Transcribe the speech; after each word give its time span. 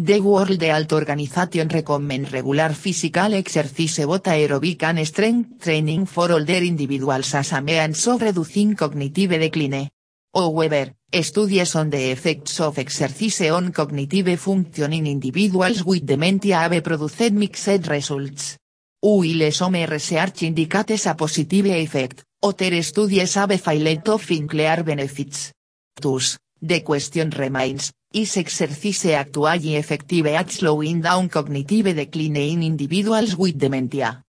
The 0.00 0.20
World 0.20 0.62
Health 0.62 0.92
Organization 0.92 1.68
recommend 1.68 2.30
regular 2.32 2.72
physical 2.72 3.34
exercise 3.34 4.06
both 4.06 4.28
aerobic 4.28 4.84
and 4.84 5.04
strength 5.04 5.60
training 5.60 6.06
for 6.06 6.30
older 6.30 6.62
individuals 6.62 7.34
as 7.34 7.50
a 7.50 7.60
means 7.60 8.06
of 8.06 8.22
reducing 8.22 8.76
cognitive 8.76 9.30
decline. 9.30 9.88
However, 10.32 10.94
studies 11.20 11.74
on 11.74 11.90
the 11.90 12.12
effects 12.12 12.60
of 12.60 12.78
exercise 12.78 13.50
on 13.50 13.72
cognitive 13.72 14.38
function 14.38 14.92
in 14.92 15.08
individuals 15.08 15.84
with 15.84 16.06
dementia 16.06 16.58
have 16.58 16.80
produced 16.80 17.32
mixed 17.32 17.88
results. 17.88 18.56
While 19.00 19.50
some 19.50 19.84
research 19.84 20.44
indicates 20.44 21.06
a 21.06 21.14
positive 21.16 21.66
effect, 21.66 22.22
other 22.40 22.82
studies 22.84 23.34
have 23.34 23.60
failed 23.60 24.04
to 24.04 24.16
find 24.18 24.48
clear 24.48 24.84
benefits. 24.84 25.52
Thus, 26.00 26.38
the 26.62 26.82
question 26.82 27.30
remains, 27.30 27.90
is 28.12 28.36
exercise 28.38 29.04
actually 29.12 29.76
effective 29.76 30.26
at 30.26 30.50
slowing 30.50 31.02
down 31.02 31.28
cognitive 31.28 31.94
decline 31.94 32.36
in 32.36 32.62
individuals 32.62 33.36
with 33.36 33.58
dementia? 33.58 34.24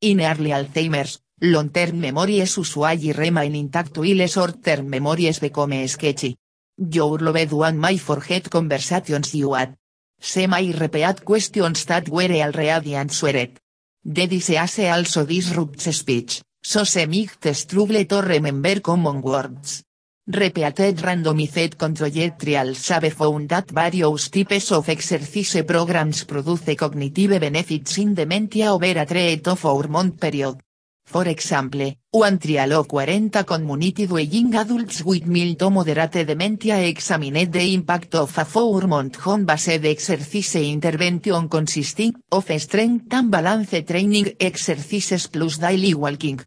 In 0.00 0.20
early 0.20 0.50
Alzheimer's, 0.50 1.20
long-term 1.40 1.98
memories 1.98 2.56
usually 2.56 3.12
remain 3.12 3.56
intact 3.56 3.98
while 3.98 4.26
short-term 4.28 4.88
memories 4.88 5.40
become 5.40 5.86
sketchy. 5.88 6.36
Your 6.76 7.18
loved 7.18 7.52
one 7.52 7.80
may 7.80 7.98
forget 7.98 8.48
conversations 8.48 9.34
you 9.34 9.54
had. 9.54 9.76
Se 10.20 10.46
may 10.46 10.72
repeat 10.72 11.24
questions 11.24 11.84
that 11.86 12.08
were 12.08 12.30
already 12.42 12.94
answered. 12.94 13.58
The 14.04 14.26
disease 14.28 14.78
also 14.78 15.26
disrupts 15.26 15.92
speech, 15.92 16.40
so 16.62 16.84
se 16.84 17.06
might 17.06 17.54
struggle 17.54 18.04
to 18.04 18.20
remember 18.20 18.80
common 18.80 19.20
words. 19.22 19.82
Repeated 20.30 20.98
randomized 20.98 21.78
controlled 21.78 22.38
trials 22.38 22.86
have 22.88 23.10
found 23.14 23.48
that 23.48 23.70
various 23.70 24.28
types 24.28 24.72
of 24.72 24.86
exercise 24.90 25.62
programs 25.64 26.24
produce 26.24 26.76
cognitive 26.76 27.40
benefits 27.40 27.96
in 27.96 28.12
dementia 28.12 28.70
over 28.74 28.84
a 28.84 29.06
three 29.06 29.38
to 29.38 29.56
four 29.56 29.88
month 29.88 30.20
period. 30.20 30.58
For 31.06 31.26
example, 31.26 31.94
one 32.10 32.38
trial 32.38 32.74
of 32.74 32.88
40 32.88 33.30
community 33.46 34.06
dwelling 34.06 34.54
adults 34.54 35.02
with 35.02 35.26
mild 35.26 35.58
to 35.60 35.70
moderate 35.70 36.26
dementia 36.26 36.76
examined 36.76 37.50
the 37.50 37.72
impact 37.72 38.14
of 38.16 38.36
a 38.36 38.44
four-month 38.44 39.16
home-based 39.16 39.82
exercise 39.82 40.56
intervention 40.56 41.48
consisting 41.48 42.14
of 42.30 42.50
strength 42.60 43.14
and 43.14 43.30
balance 43.30 43.82
training 43.86 44.36
exercises 44.38 45.26
plus 45.28 45.56
daily 45.56 45.94
walking. 45.94 46.38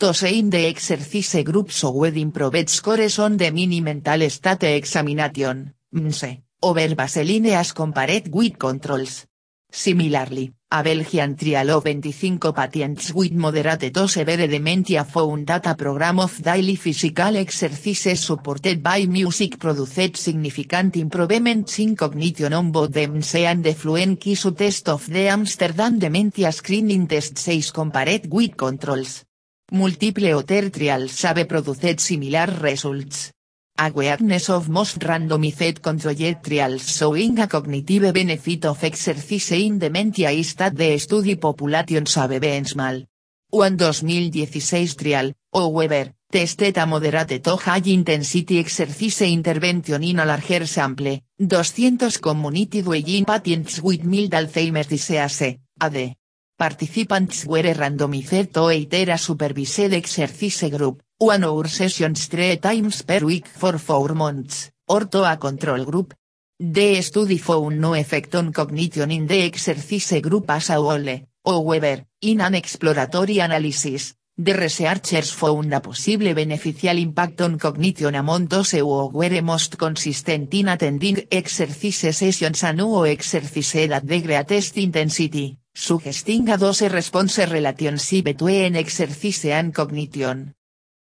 Those 0.00 0.22
in 0.30 0.48
the 0.48 0.64
exercise 0.66 1.42
group 1.42 1.70
showed 1.70 2.16
improved 2.16 2.70
scores 2.70 3.18
on 3.18 3.36
the 3.36 3.50
mini 3.50 3.80
mental 3.80 4.30
state 4.30 4.76
examination, 4.76 5.74
MNSE, 5.92 6.40
over 6.62 6.94
baseline 6.94 7.50
as 7.50 7.72
compared 7.72 8.28
with 8.32 8.56
controls. 8.56 9.26
Similarly, 9.68 10.52
a 10.70 10.84
Belgian 10.84 11.34
trial 11.34 11.70
of 11.70 11.82
25 11.82 12.54
patients 12.54 13.12
with 13.12 13.32
moderate 13.32 13.92
to 13.92 14.06
severe 14.06 14.46
dementia 14.46 15.02
found 15.02 15.48
that 15.48 15.66
a 15.66 15.74
program 15.74 16.20
of 16.20 16.42
daily 16.42 16.76
physical 16.76 17.36
exercises 17.36 18.20
supported 18.20 18.80
by 18.80 19.04
music 19.06 19.58
produced 19.58 20.16
significant 20.16 20.96
improvements 20.96 21.80
in 21.80 21.96
cognition 21.96 22.52
on 22.52 22.70
both 22.70 22.92
the 22.92 23.08
MSE 23.08 23.40
and 23.40 23.64
the 23.64 23.74
Fluency 23.74 24.36
test 24.52 24.88
of 24.90 25.08
the 25.08 25.26
Amsterdam 25.26 25.98
Dementia 25.98 26.52
Screening 26.52 27.08
Test 27.08 27.36
6 27.36 27.72
compared 27.72 28.32
with 28.32 28.56
controls. 28.56 29.24
Multiple 29.70 30.32
other 30.32 30.70
trials 30.70 31.20
have 31.22 31.46
produced 31.46 32.00
similar 32.00 32.46
results. 32.62 33.32
Awareness 33.78 34.48
of 34.48 34.70
most 34.70 34.98
randomized 35.00 35.82
controlled 35.82 36.42
trials 36.42 36.88
showing 36.96 37.38
a 37.38 37.46
cognitive 37.46 38.14
benefit 38.14 38.64
of 38.64 38.82
exercise 38.82 39.52
in 39.52 39.78
dementia 39.78 40.30
is 40.30 40.54
that 40.54 40.74
the 40.74 40.96
study 40.96 41.36
populations 41.36 42.14
have 42.14 42.40
been 42.40 42.64
small. 42.64 43.02
One 43.50 43.76
2016 43.76 44.96
trial, 44.96 45.32
however, 45.52 46.14
tested 46.32 46.78
a 46.78 46.86
moderate 46.86 47.44
to 47.44 47.56
high 47.56 47.82
intensity 47.84 48.60
exercise 48.60 49.20
intervention 49.20 50.02
in 50.02 50.18
a 50.18 50.24
larger 50.24 50.66
sample, 50.66 51.20
200 51.38 52.22
community 52.22 52.80
dwelling 52.80 53.26
patients 53.26 53.82
with 53.82 54.02
mild 54.02 54.30
Alzheimer's 54.30 54.86
disease, 54.86 55.58
AD. 55.78 56.17
Participants 56.58 57.46
were 57.46 57.72
randomized 57.72 58.52
to 58.52 58.68
either 58.72 59.12
a 59.12 59.16
supervised 59.16 59.92
exercise 59.94 60.68
group, 60.68 61.00
one 61.16 61.44
hour 61.44 61.68
sessions 61.68 62.26
three 62.26 62.56
times 62.56 63.02
per 63.02 63.24
week 63.24 63.46
for 63.46 63.78
four 63.78 64.12
months, 64.12 64.72
or 64.88 65.06
to 65.06 65.22
a 65.22 65.36
control 65.36 65.84
group. 65.84 66.14
The 66.58 67.00
study 67.00 67.38
found 67.38 67.80
no 67.80 67.94
effect 67.94 68.34
on 68.34 68.52
cognition 68.52 69.12
in 69.12 69.28
the 69.28 69.44
exercise 69.44 70.20
group 70.20 70.50
as 70.50 70.70
a 70.70 70.74
whole, 70.74 71.20
however, 71.46 72.04
in 72.22 72.40
an 72.40 72.56
exploratory 72.56 73.38
analysis, 73.38 74.16
the 74.36 74.54
researchers 74.54 75.30
found 75.30 75.72
a 75.72 75.78
possible 75.80 76.34
beneficial 76.34 76.98
impact 76.98 77.40
on 77.40 77.56
cognition 77.56 78.16
among 78.16 78.48
those 78.48 78.72
who 78.72 79.10
were 79.12 79.42
most 79.42 79.78
consistent 79.78 80.52
in 80.54 80.66
attending 80.66 81.24
exercise 81.30 82.16
sessions 82.16 82.64
and 82.64 82.80
who 82.80 83.06
exercised 83.06 83.92
at 83.92 84.04
the 84.04 84.20
greatest 84.22 84.76
intensity, 84.76 85.56
suggesting 85.78 86.48
a 86.50 86.56
dose 86.56 86.88
response 86.88 87.38
relationship 87.46 88.24
between 88.24 88.74
exercise 88.74 89.44
and 89.44 89.72
cognition. 89.72 90.52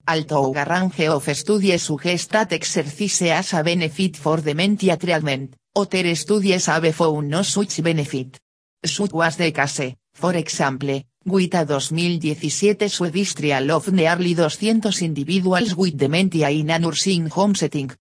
Although 0.08 0.54
a 0.56 0.64
range 0.66 1.08
of 1.08 1.36
studies 1.36 1.82
suggest 1.82 2.30
that 2.32 2.54
exercise 2.54 3.24
as 3.24 3.54
a 3.54 3.64
benefit 3.64 4.16
for 4.18 4.40
dementia 4.40 4.98
treatment, 4.98 5.56
other 5.76 6.16
studies 6.16 6.68
have 6.68 6.94
found 6.94 7.28
no 7.28 7.42
such 7.42 7.82
benefit. 7.82 8.40
Such 8.86 9.12
was 9.12 9.38
the 9.38 9.52
case, 9.52 9.96
for 10.14 10.36
example, 10.36 11.02
with 11.26 11.56
a 11.56 11.66
2017 11.66 12.88
Swedish 12.88 13.34
trial 13.34 13.72
of 13.72 13.92
nearly 13.92 14.36
200 14.36 15.02
individuals 15.02 15.76
with 15.76 15.98
dementia 15.98 16.50
in 16.50 16.70
a 16.70 16.78
nursing 16.78 17.28
home 17.30 17.56
setting. 17.56 17.92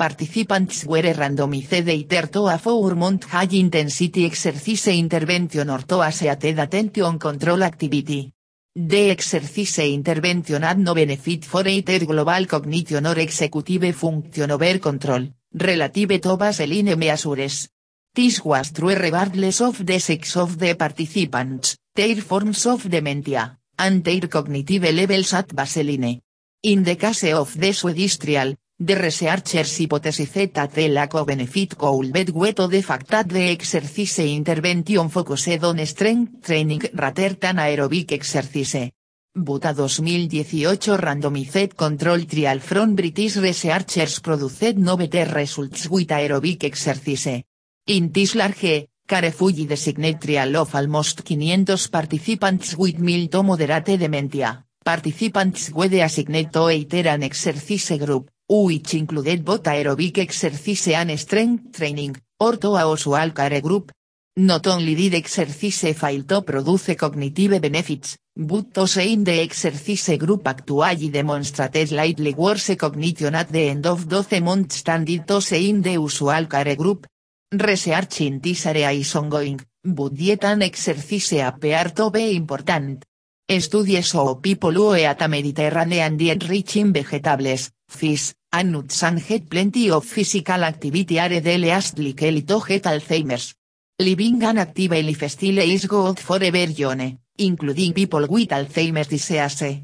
Participants 0.00 0.86
were 0.86 1.12
randomized 1.12 1.86
either 1.86 2.26
to 2.28 2.48
a 2.48 2.56
four-month 2.56 3.24
high-intensity 3.24 4.24
exercise 4.24 4.96
intervention 4.96 5.68
or 5.68 5.82
to 5.82 6.00
a 6.00 6.10
seated 6.10 6.58
attention 6.58 7.18
control 7.18 7.62
activity. 7.62 8.32
The 8.74 9.10
exercise 9.10 9.92
intervention 9.92 10.62
had 10.62 10.78
no 10.78 10.94
benefit 10.94 11.44
for 11.44 11.68
either 11.68 12.06
global 12.06 12.46
cognition 12.46 13.04
or 13.06 13.18
executive 13.18 13.94
function 13.94 14.50
over 14.50 14.78
control, 14.78 15.28
relative 15.52 16.18
to 16.18 16.38
baseline 16.38 16.96
measures. 16.96 17.68
This 18.14 18.42
was 18.42 18.72
true 18.72 18.94
regardless 18.94 19.60
of 19.60 19.84
the 19.84 20.00
sex 20.00 20.34
of 20.38 20.56
the 20.56 20.76
participants, 20.76 21.76
their 21.94 22.22
forms 22.22 22.64
of 22.64 22.88
dementia, 22.88 23.58
and 23.76 24.02
their 24.02 24.28
cognitive 24.28 24.94
levels 24.94 25.34
at 25.34 25.48
baseline. 25.48 26.22
In 26.62 26.84
the 26.84 26.96
case 26.96 27.34
of 27.34 27.54
the 27.54 27.74
Swedish 27.74 28.16
trial, 28.16 28.54
the 28.82 28.94
researchers 28.94 29.78
hypothesized 29.78 30.54
that 30.54 30.72
the 30.72 30.88
lack 30.88 31.12
of 31.12 31.26
benefit 31.26 31.76
could 31.76 32.10
be 32.10 32.24
due 32.24 32.52
to 32.54 32.66
the 32.66 32.80
fact 32.80 33.08
that 33.08 33.28
the 33.28 33.50
exercise 33.50 34.20
intervention 34.20 35.10
focused 35.10 35.62
on 35.62 35.84
strength 35.84 36.42
training 36.42 36.88
rather 36.94 37.34
than 37.34 37.58
aerobic 37.58 38.12
exercise. 38.12 38.90
But 39.34 39.66
a 39.66 39.74
2018 39.74 40.96
randomized 40.96 41.76
control 41.76 42.24
trial 42.24 42.58
from 42.60 42.94
British 42.94 43.36
researchers 43.36 44.18
produced 44.20 44.78
no 44.78 44.96
better 44.96 45.26
results 45.26 45.86
with 45.90 46.08
aerobic 46.08 46.64
exercise. 46.64 47.44
In 47.86 48.10
this 48.10 48.34
large, 48.34 48.88
carefully 49.06 49.66
designed 49.66 50.18
trial 50.18 50.56
of 50.56 50.74
almost 50.74 51.20
500 51.28 51.90
participants 51.90 52.74
with 52.78 52.98
mild 52.98 53.30
to 53.30 53.42
moderate 53.42 53.98
dementia, 53.98 54.64
participants 54.82 55.70
were 55.70 56.02
assigned 56.02 56.50
to 56.50 56.66
an 56.68 57.22
exercise 57.22 57.98
group, 57.98 58.30
which 58.50 58.94
included 58.94 59.44
both 59.44 59.62
aerobic 59.62 60.18
exercise 60.18 60.88
and 60.88 61.16
strength 61.18 61.76
training, 61.76 62.16
or 62.40 62.56
to 62.56 62.74
a 62.74 62.90
usual 62.90 63.30
care 63.30 63.60
group. 63.60 63.92
Not 64.36 64.66
only 64.66 64.94
did 64.96 65.14
exercise 65.14 65.94
fail 65.94 66.24
to 66.24 66.42
produce 66.42 66.96
cognitive 66.96 67.60
benefits, 67.60 68.16
but 68.36 68.74
those 68.74 68.96
in 68.96 69.22
the 69.22 69.40
exercise 69.40 70.16
group 70.18 70.48
actually 70.48 71.10
demonstrated 71.10 71.88
slightly 71.88 72.34
worse 72.34 72.74
cognition 72.76 73.34
at 73.34 73.50
the 73.50 73.68
end 73.68 73.86
of 73.86 74.08
12 74.08 74.42
months 74.42 74.82
than 74.82 75.04
did 75.04 75.26
those 75.26 75.52
in 75.52 75.82
the 75.82 75.92
usual 75.92 76.46
care 76.46 76.74
group. 76.74 77.06
Research 77.52 78.22
in 78.22 78.40
this 78.40 78.66
area 78.66 78.90
is 78.90 79.14
ongoing, 79.14 79.60
but 79.84 80.14
diet 80.14 80.44
and 80.44 80.62
exercise 80.62 81.32
appear 81.40 81.92
to 81.94 82.10
be 82.10 82.34
important. 82.34 83.04
Studies 83.48 84.14
of 84.14 84.40
people 84.40 84.72
who 84.72 84.94
eat 84.94 85.20
a 85.20 85.28
Mediterranean 85.28 86.16
diet 86.16 86.48
rich 86.48 86.76
in 86.76 86.92
vegetables, 86.92 87.70
fish, 87.90 88.34
and 88.52 88.72
nuts 88.72 89.02
and 89.02 89.20
had 89.20 89.48
plenty 89.48 89.90
of 89.90 90.04
physical 90.04 90.64
activity 90.64 91.18
are 91.18 91.40
the 91.40 91.58
least 91.58 91.98
likely 91.98 92.42
to 92.42 92.60
get 92.66 92.84
Alzheimer's. 92.84 93.54
Living 93.98 94.42
an 94.42 94.58
active 94.58 94.92
lifestyle 94.92 95.58
is 95.58 95.86
good 95.86 96.18
for 96.18 96.42
everyone, 96.42 97.18
including 97.38 97.92
people 97.92 98.26
with 98.26 98.48
Alzheimer's 98.48 99.08
disease. 99.08 99.82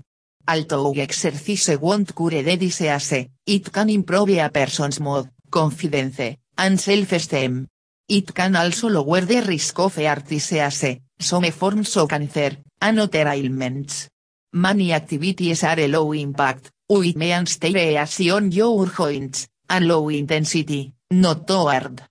Although 0.49 0.93
exercise 0.93 1.79
won't 1.79 2.15
cure 2.15 2.43
the 2.43 2.57
disease, 2.57 3.29
it 3.45 3.73
can 3.73 3.91
improve 3.91 4.31
a 4.39 4.49
person's 4.49 5.01
mood, 5.01 5.29
confidence, 5.51 6.37
and 6.57 6.81
self-esteem. 6.81 7.67
It 8.09 8.33
can 8.33 8.55
also 8.57 8.89
lower 8.89 9.21
the 9.23 9.43
risk 9.43 9.79
of 9.81 9.97
heart 9.97 10.27
disease, 10.27 11.01
some 11.19 11.51
forms 11.51 11.97
of 11.97 12.09
cancer, 12.09 12.57
and 12.81 13.01
other 13.01 13.27
ailments. 13.29 14.09
Many 14.53 14.93
activities 14.93 15.65
are 15.65 15.89
low 15.89 16.13
impact, 16.13 16.71
with 16.89 17.17
means 17.17 17.53
stay 17.53 17.97
on 18.31 18.53
your 18.53 18.87
joints, 18.87 19.49
and 19.69 19.89
low 19.89 20.09
intensity, 20.09 20.93
not 21.11 21.47
too 21.47 21.67
hard. 21.67 22.03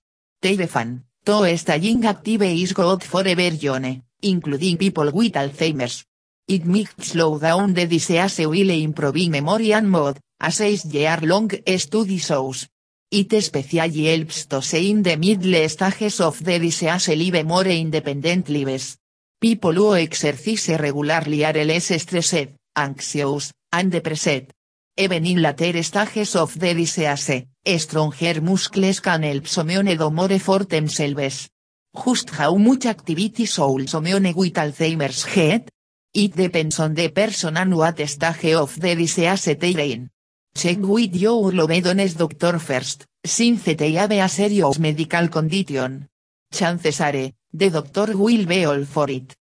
To 0.42 1.56
staying 1.56 2.04
active 2.04 2.42
is 2.42 2.72
good 2.72 3.02
for 3.02 3.26
everyone, 3.26 4.02
including 4.22 4.76
people 4.76 5.10
with 5.12 5.32
Alzheimer's. 5.32 6.04
It 6.46 6.64
might 6.64 7.02
slow 7.02 7.38
down 7.38 7.74
the 7.74 7.86
disease 7.86 8.38
while 8.46 8.70
improving 8.70 9.32
memory 9.32 9.72
and 9.72 9.90
mood, 9.90 10.18
a 10.40 10.50
year-long 10.50 11.50
study 11.78 12.18
shows. 12.18 12.68
It 13.10 13.32
especially 13.32 14.04
helps 14.04 14.46
to 14.46 14.60
say 14.60 14.90
in 14.90 15.02
the 15.02 15.16
middle 15.16 15.68
stages 15.68 16.20
of 16.20 16.44
the 16.44 16.58
disease 16.58 17.08
live 17.08 17.44
more 17.44 17.66
independent 17.66 18.48
lives. 18.48 18.98
People 19.40 19.72
who 19.72 19.94
exercise 19.94 20.68
regularly 20.78 21.44
are 21.44 21.64
less 21.64 21.92
stressed, 22.00 22.48
anxious, 22.76 23.52
and 23.72 23.90
depressed. 23.90 24.52
Even 24.98 25.26
in 25.26 25.42
later 25.42 25.82
stages 25.82 26.36
of 26.36 26.58
the 26.58 26.72
disease, 26.72 27.44
stronger 27.78 28.40
muscles 28.40 29.00
can 29.00 29.24
help 29.24 29.46
someone 29.46 29.94
do 29.94 30.10
more 30.10 30.38
for 30.38 30.64
themselves. 30.64 31.50
Just 31.94 32.30
how 32.30 32.54
much 32.56 32.86
activity 32.86 33.44
soul 33.44 33.86
someone 33.86 34.32
with 34.34 34.54
Alzheimer's 34.54 35.26
get? 35.26 35.68
It 36.14 36.34
depends 36.34 36.80
on 36.80 36.94
the 36.94 37.10
person 37.10 37.58
and 37.58 37.76
what 37.76 38.00
stage 38.08 38.54
of 38.54 38.80
the 38.80 38.94
disease 38.94 39.44
they 39.58 39.92
in. 39.92 40.08
Check 40.54 40.78
with 40.80 41.14
your 41.14 41.52
loved 41.52 42.16
doctor 42.16 42.58
first, 42.58 43.04
since 43.22 43.64
they 43.64 43.92
have 43.92 44.12
a 44.12 44.26
serious 44.28 44.78
medical 44.78 45.28
condition. 45.28 46.08
Chances 46.50 47.02
are, 47.02 47.30
the 47.52 47.68
doctor 47.68 48.16
will 48.16 48.46
be 48.46 48.64
all 48.64 48.82
for 48.86 49.10
it. 49.10 49.36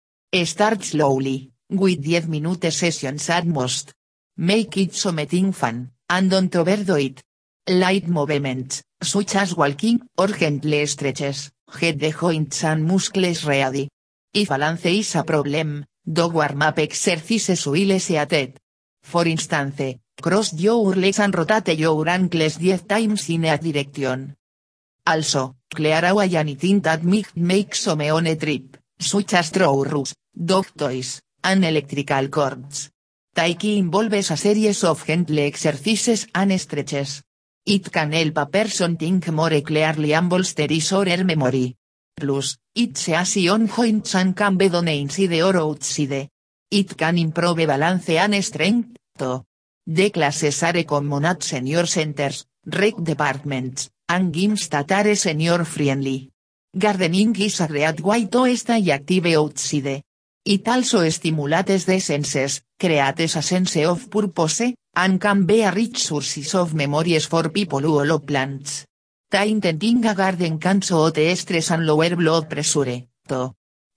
Start 0.46 0.82
slowly, 0.82 1.52
with 1.70 2.06
10 2.06 2.30
minute 2.30 2.72
sessions 2.72 3.30
at 3.30 3.46
most. 3.46 3.94
Make 4.42 4.78
it 4.78 4.96
something 4.96 5.54
fun, 5.54 5.92
and 6.10 6.32
don't 6.32 6.56
overdo 6.56 6.96
it. 6.96 7.22
Light 7.68 8.08
movements, 8.08 8.82
such 9.00 9.36
as 9.36 9.56
walking, 9.56 10.02
or 10.18 10.30
gentle 10.30 10.88
stretches, 10.88 11.52
get 11.80 12.00
the 12.00 12.10
joints 12.10 12.64
and 12.64 12.84
muscles 12.84 13.46
ready. 13.46 13.88
If 14.34 14.50
balance 14.50 14.88
is 14.88 15.16
a 15.16 15.24
problem, 15.24 15.86
do 16.04 16.28
warm-up 16.28 16.80
exercises 16.80 17.68
will 17.68 18.00
set. 18.00 18.58
For 19.04 19.28
instance, 19.28 20.00
cross 20.20 20.54
your 20.54 20.96
legs 20.96 21.20
and 21.20 21.38
rotate 21.38 21.78
your 21.78 22.10
ankles 22.10 22.58
10 22.58 22.80
times 22.88 23.30
in 23.30 23.46
a 23.46 23.60
direction. 23.60 24.36
Also, 25.06 25.58
clear 25.70 26.04
away 26.04 26.36
anything 26.36 26.80
that 26.82 27.04
might 27.04 27.38
make 27.38 27.76
some 27.76 28.02
on 28.02 28.26
a 28.26 28.36
trip, 28.36 28.76
such 28.98 29.36
as 29.36 29.52
drawers, 29.52 30.16
dog 30.34 30.66
toys, 30.76 31.22
and 31.44 31.64
electrical 31.64 32.28
cords. 32.30 32.90
Taiki 33.34 33.78
involves 33.78 34.30
a 34.30 34.36
series 34.36 34.84
of 34.84 35.06
gentle 35.06 35.40
exercises 35.40 36.28
and 36.34 36.60
stretches. 36.60 37.24
It 37.66 37.90
can 37.90 38.12
help 38.12 38.38
a 38.38 38.46
person 38.48 38.98
think 38.98 39.30
more 39.32 39.62
clearly 39.62 40.14
and 40.14 40.30
bolster 40.30 40.68
his 40.68 40.92
or 40.92 41.06
her 41.06 41.24
memory. 41.24 41.78
Plus, 42.14 42.58
it's 42.76 43.08
easy 43.08 43.48
on 43.48 43.68
joints 43.68 44.16
and 44.16 44.36
can 44.36 44.58
be 44.58 44.68
done 44.68 44.90
inside 44.90 45.42
or 45.42 45.56
outside. 45.58 46.28
It 46.70 46.98
can 46.98 47.18
improve 47.18 47.66
balance 47.66 48.10
and 48.10 48.44
strength, 48.44 48.98
too. 49.18 49.46
The 49.88 50.10
classes 50.10 50.62
are 50.64 50.84
common 50.84 51.26
at 51.26 51.42
senior 51.42 51.86
centers, 51.86 52.46
rec 52.66 52.96
departments, 53.02 53.90
and 54.10 54.34
gyms 54.34 54.68
that 54.70 54.92
are 54.92 55.16
senior 55.16 55.64
friendly. 55.64 56.30
Gardening 56.78 57.36
is 57.40 57.62
a 57.62 57.68
great 57.68 58.02
way 58.02 58.26
to 58.26 58.56
stay 58.58 58.92
active 58.92 59.26
outside. 59.28 60.04
It 60.44 60.68
also 60.68 61.08
stimulates 61.10 61.86
the 61.86 62.00
senses, 62.00 62.62
creates 62.80 63.36
a 63.36 63.42
sense 63.42 63.78
of 63.86 64.10
purpose, 64.10 64.74
and 64.96 65.22
can 65.22 65.46
be 65.46 65.62
a 65.62 65.72
rich 65.72 66.04
source 66.04 66.56
of 66.56 66.74
memories 66.74 67.28
for 67.28 67.50
people 67.50 67.80
who 67.80 68.04
love 68.04 68.26
plants. 68.26 68.86
Tending 69.30 70.06
a 70.06 70.16
garden 70.16 70.58
can 70.58 70.82
so 70.82 71.12
stress 71.36 71.72
and 71.72 71.86
lower 71.86 72.16
blood 72.16 72.50
pressure. 72.50 73.08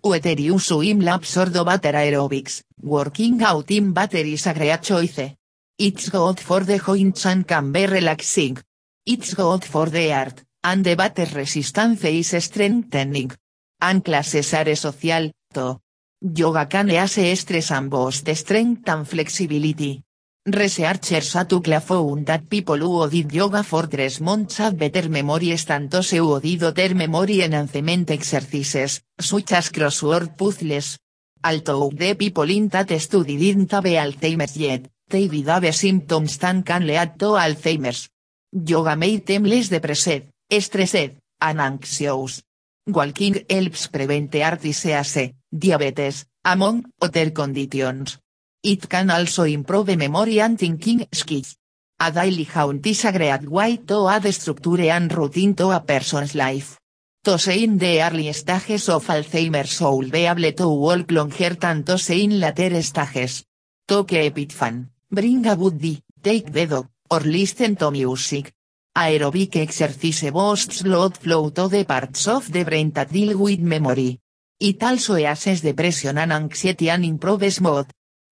Whether 0.03 0.39
you 0.39 0.59
swim 0.59 1.01
laps 1.01 1.37
or 1.39 1.47
do 1.47 1.65
water 1.65 1.93
aerobics, 1.93 2.63
working 2.83 3.43
out 3.43 3.71
in 3.71 3.93
battery 3.93 4.35
is 4.35 4.47
a 4.47 4.53
great 4.53 4.83
choice. 4.83 5.35
It's 5.79 6.11
good 6.11 6.39
for 6.39 6.61
the 6.61 6.79
joints 6.79 7.25
and 7.25 7.49
can 7.49 7.73
be 7.73 7.87
relaxing. 7.87 8.59
It's 9.07 9.33
good 9.33 9.65
for 9.65 9.87
the 9.87 10.11
heart, 10.11 10.45
and 10.63 10.85
the 10.85 10.95
battle 10.95 11.27
resistance 11.35 12.05
is 12.05 12.45
strengthening. 12.45 13.33
And 13.81 14.05
classes 14.05 14.53
are 14.53 14.75
social, 14.77 15.31
too. 15.53 15.81
Yoga 16.27 16.67
can 16.67 16.89
ease 16.91 17.41
stress 17.41 17.71
and 17.71 17.91
boost 17.91 18.35
strength 18.35 18.89
and 18.89 19.07
flexibility. 19.07 20.03
Researchers 20.47 21.35
have 21.35 21.85
found 21.85 22.25
that 22.25 22.49
people 22.49 22.79
who 22.79 23.07
did 23.11 23.31
yoga 23.31 23.63
for 23.63 23.87
tres 23.87 24.23
months 24.23 24.57
have 24.57 24.79
better 24.79 25.11
memory 25.11 25.55
than 25.55 25.87
those 25.89 26.13
who 26.13 26.41
did 26.41 26.63
other 26.63 26.95
memory 26.95 27.43
enhancement 27.43 28.11
exercises, 28.11 29.03
such 29.21 29.53
as 29.53 29.69
crossword 29.69 30.35
puzzles. 30.35 30.99
Although 31.45 31.91
the 31.91 32.15
people 32.15 32.49
in 32.49 32.69
that 32.69 32.89
study 32.99 33.37
didn't 33.37 33.71
have 33.73 33.85
Alzheimer's 33.85 34.57
yet, 34.57 34.87
they 35.07 35.29
did 35.29 35.47
have 35.47 35.75
symptoms 35.75 36.39
that 36.39 36.65
can 36.65 36.87
lead 36.87 37.19
to 37.19 37.37
Alzheimer's. 37.37 38.09
Yoga 38.51 38.97
made 38.97 39.27
them 39.27 39.45
less 39.45 39.69
depressed, 39.69 40.23
stressed, 40.51 41.19
and 41.43 41.61
anxious. 41.61 42.43
Walking 42.87 43.45
helps 43.49 43.89
prevent 43.89 44.35
heart 44.35 44.61
disease, 44.61 45.33
diabetes, 45.57 46.27
among 46.45 46.85
other 47.01 47.31
conditions. 47.31 48.19
It 48.63 48.89
can 48.89 49.11
also 49.11 49.45
improve 49.45 49.97
memory 49.97 50.41
and 50.41 50.59
thinking 50.59 51.07
skills. 51.13 51.57
A 52.01 52.11
daily 52.11 52.45
haunt 52.45 52.87
is 52.87 53.05
a 53.05 53.13
great 53.13 53.49
way 53.49 53.77
to 53.87 54.09
add 54.09 54.27
structure 54.35 54.91
and 54.91 55.13
routine 55.13 55.55
to 55.55 55.71
a 55.71 55.81
person's 55.81 56.35
life. 56.35 56.79
To 57.25 57.39
in 57.53 57.79
the 57.79 58.03
early 58.03 58.33
stages 58.33 58.89
of 58.89 59.07
Alzheimer's 59.07 59.71
soul 59.71 60.11
be 60.11 60.27
able 60.27 60.53
to 60.53 60.69
walk 60.69 61.11
longer 61.11 61.55
than 61.55 61.85
to 61.85 61.97
in 62.09 62.41
later 62.41 62.83
stages. 62.83 63.45
To 63.87 64.05
keep 64.05 64.39
it 64.39 64.53
fun, 64.53 64.91
bring 65.11 65.47
a 65.47 65.57
buddy, 65.57 66.03
take 66.23 66.53
the 66.53 66.67
dog, 66.67 66.89
or 67.11 67.21
listen 67.21 67.77
to 67.77 67.91
music. 67.91 68.53
Aerobic 68.97 69.57
exercise 69.57 70.31
boosts 70.31 70.83
blood 70.83 71.17
flow 71.17 71.51
to 71.51 71.69
the 71.69 71.85
parts 71.85 72.29
of 72.29 72.51
the 72.51 72.65
brain 72.65 72.91
that 72.93 73.11
deal 73.11 73.39
with 73.39 73.61
memory. 73.61 74.21
It 74.65 74.83
also 74.83 75.17
eases 75.17 75.61
depression 75.61 76.17
and 76.17 76.33
anxiety 76.33 76.89
and 76.89 77.05
improves 77.05 77.61
mood. 77.61 77.85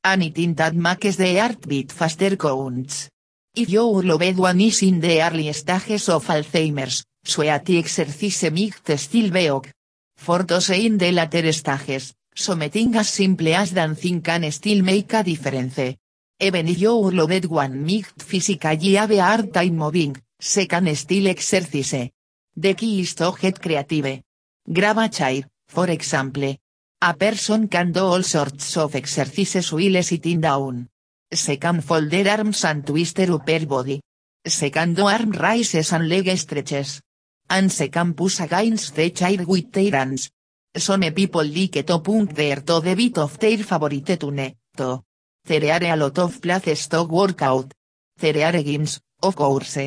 Anything 0.02 0.54
that 0.54 0.74
makes 0.74 1.16
the 1.16 1.38
heartbeat 1.38 1.92
faster 1.92 2.36
counts. 2.36 3.10
If 3.54 3.68
your 3.68 4.02
loved 4.02 4.38
one 4.38 4.62
is 4.62 4.82
in 4.82 4.98
the 4.98 5.20
early 5.20 5.52
stages 5.52 6.08
of 6.08 6.26
Alzheimer's, 6.26 7.04
sweat 7.22 7.68
exercise 7.68 8.50
might 8.50 8.98
still 8.98 9.30
be 9.30 9.50
ok. 9.50 9.72
For 10.16 10.44
those 10.44 10.70
in 10.70 10.96
the 10.96 11.12
later 11.12 11.52
stages, 11.52 12.14
something 12.34 12.96
as 12.96 13.10
simple 13.10 13.48
as 13.48 13.72
dancing 13.72 14.22
can 14.22 14.50
still 14.50 14.82
make 14.82 15.12
a 15.12 15.22
difference. 15.22 15.98
Even 16.40 16.66
if 16.66 16.78
your 16.78 17.12
loved 17.12 17.44
one 17.44 17.84
might 17.84 18.22
physically 18.22 18.94
have 18.94 19.12
a 19.12 19.18
hard 19.18 19.52
time 19.52 19.76
moving, 19.76 20.16
se 20.40 20.66
can 20.66 20.96
still 20.96 21.28
exercise. 21.28 22.10
The 22.56 22.72
key 22.72 23.00
is 23.00 23.14
to 23.16 23.34
get 23.38 23.60
creative. 23.60 24.22
Grab 24.64 24.96
a 24.96 25.08
chair, 25.10 25.42
for 25.72 25.88
example, 25.88 26.54
a 27.00 27.14
person 27.14 27.66
can 27.66 27.92
do 27.92 28.04
all 28.04 28.22
sorts 28.22 28.76
of 28.76 28.94
exercises 28.94 29.72
while 29.72 30.02
sitting 30.02 30.40
down. 30.40 30.88
Se 31.32 31.56
can 31.56 31.80
fold 31.80 32.10
their 32.10 32.28
arms 32.28 32.64
and 32.64 32.86
twist 32.86 33.16
their 33.16 33.32
upper 33.32 33.64
body. 33.66 34.02
Se 34.46 34.70
can 34.70 34.92
do 34.92 35.06
arm 35.06 35.32
raises 35.32 35.92
and 35.92 36.08
leg 36.08 36.28
stretches. 36.36 37.00
And 37.48 37.72
se 37.72 37.88
can 37.88 38.12
push 38.12 38.40
against 38.40 38.94
the 38.94 39.10
chair 39.10 39.44
with 39.46 39.72
their 39.72 39.92
hands. 39.92 40.30
Some 40.76 41.10
people 41.12 41.44
like 41.44 41.86
to 41.86 41.98
punk 42.00 42.34
their 42.34 42.60
to 42.60 42.80
the 42.80 42.94
beat 42.94 43.16
of 43.18 43.38
their 43.38 43.58
favorite 43.58 44.20
tune, 44.20 44.54
to. 44.76 45.02
There 45.44 45.82
a 45.82 45.96
lot 45.96 46.18
of 46.18 46.40
places 46.40 46.86
to 46.88 47.02
work 47.04 47.40
out. 47.42 47.72
There 48.20 48.46
are 48.46 48.62
gyms, 48.62 49.00
of 49.22 49.34
course. 49.34 49.78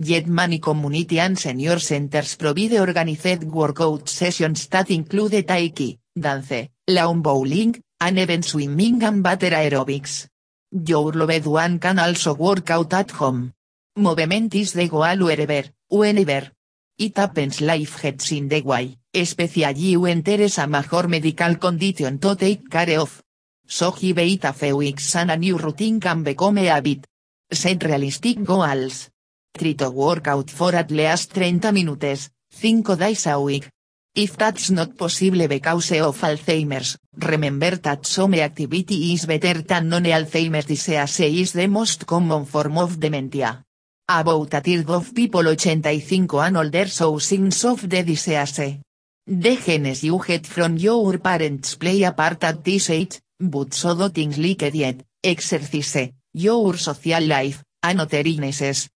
Yet 0.00 0.28
many 0.28 0.60
community 0.60 1.18
and 1.18 1.36
senior 1.36 1.80
centers 1.80 2.36
provide 2.36 2.78
organized 2.78 3.42
workout 3.42 4.08
sessions 4.08 4.68
that 4.68 4.90
include 4.90 5.44
taiki, 5.44 5.98
dance, 6.14 6.68
lawn 6.86 7.20
bowling, 7.20 7.82
and 8.00 8.18
even 8.18 8.44
swimming 8.44 9.02
and 9.02 9.24
water 9.24 9.50
aerobics. 9.50 10.28
Your 10.70 11.12
loved 11.12 11.46
one 11.46 11.80
can 11.80 11.98
also 11.98 12.34
work 12.34 12.70
out 12.70 12.94
at 12.94 13.10
home. 13.10 13.52
Movement 13.96 14.54
is 14.54 14.72
the 14.72 14.86
goal 14.86 15.18
wherever, 15.18 15.64
whenever. 15.88 16.48
It 16.96 17.16
happens 17.16 17.60
life 17.60 18.00
gets 18.00 18.30
in 18.30 18.48
the 18.48 18.62
way, 18.62 18.96
especially 19.12 19.96
when 19.96 20.22
there 20.22 20.42
is 20.42 20.58
a 20.58 20.68
major 20.68 21.08
medical 21.08 21.56
condition 21.56 22.18
to 22.20 22.36
take 22.36 22.70
care 22.70 23.00
of. 23.00 23.20
So 23.66 23.90
give 23.90 24.18
it 24.18 24.44
a 24.44 24.52
few 24.52 24.76
weeks 24.76 25.16
and 25.16 25.32
a 25.32 25.36
new 25.36 25.58
routine 25.58 25.98
can 25.98 26.22
become 26.22 26.58
a 26.58 26.66
habit. 26.66 27.04
Set 27.50 27.82
realistic 27.82 28.44
goals. 28.44 29.10
Try 29.52 29.72
to 29.74 29.90
work 29.90 30.26
out 30.28 30.50
for 30.50 30.74
at 30.74 30.90
least 30.90 31.32
30 31.32 31.72
minutes, 31.72 32.30
5 32.50 32.98
days 32.98 33.26
a 33.26 33.40
week. 33.40 33.68
If 34.14 34.36
that's 34.36 34.70
not 34.70 34.96
possible 34.96 35.46
because 35.46 35.92
of 35.92 36.20
Alzheimer's, 36.20 36.96
remember 37.14 37.76
that 37.76 38.04
some 38.04 38.34
activity 38.34 39.12
is 39.12 39.26
better 39.26 39.62
than 39.62 39.88
non-Alzheimer's 39.88 40.66
disease 40.66 41.20
is 41.20 41.52
the 41.52 41.68
most 41.68 42.04
common 42.04 42.44
form 42.44 42.78
of 42.78 42.98
dementia. 42.98 43.62
About 44.08 44.54
a 44.54 44.60
third 44.60 44.90
of 44.90 45.14
people 45.14 45.46
85 45.46 46.34
and 46.46 46.56
older 46.56 46.86
show 46.88 47.18
signs 47.18 47.64
of 47.64 47.88
the 47.88 48.02
disease. 48.02 48.80
The 49.26 49.56
genes 49.56 50.02
you 50.02 50.18
get 50.26 50.46
from 50.46 50.78
your 50.78 51.18
parents 51.18 51.76
play 51.76 52.02
a 52.02 52.12
part 52.12 52.42
at 52.44 52.64
this 52.64 52.90
age, 52.90 53.20
but 53.38 53.74
so 53.74 53.94
do 53.94 54.08
things 54.08 54.38
like 54.38 54.72
diet, 54.72 55.04
exercise, 55.22 56.10
your 56.32 56.76
social 56.78 57.26
life, 57.26 57.62
and 57.82 58.00
other 58.00 58.22
illnesses. 58.24 58.88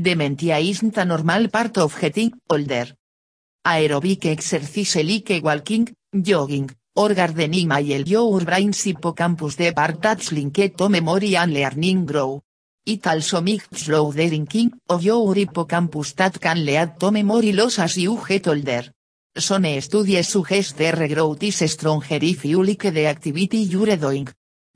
Dementia 0.00 0.58
isn't 0.58 0.96
a 0.96 1.04
normal 1.04 1.50
part 1.50 1.76
of 1.76 1.94
getting 2.00 2.32
older. 2.48 2.96
Aerobic 3.66 4.24
exercise 4.24 5.04
like 5.04 5.42
walking, 5.42 5.94
jogging, 6.10 6.70
or 6.96 7.12
gardening 7.12 7.68
while 7.68 8.08
your 8.08 8.40
brain's 8.40 8.82
hippocampus 8.82 9.56
the 9.56 9.74
that's 10.00 10.32
linked 10.32 10.78
to 10.78 10.88
memory 10.88 11.36
and 11.36 11.52
learning 11.52 12.06
grow. 12.06 12.42
It 12.86 13.06
also 13.06 13.42
makes 13.42 13.68
slow 13.84 14.10
the 14.10 14.30
thinking 14.30 14.72
of 14.88 15.04
your 15.04 15.34
hippocampus 15.34 16.14
that 16.14 16.40
can 16.40 16.64
lead 16.64 16.98
to 16.98 17.10
memory 17.10 17.52
loss 17.52 17.78
as 17.78 17.98
you 17.98 18.18
get 18.26 18.48
older. 18.48 18.84
Some 19.36 19.80
studies 19.82 20.28
suggest 20.28 20.78
the 20.78 20.92
regrowth 20.92 21.42
is 21.42 21.70
stronger 21.70 22.18
if 22.22 22.46
you 22.46 22.64
like 22.64 22.90
the 22.90 23.04
activity 23.04 23.58
you're 23.58 23.96
doing. 23.96 24.28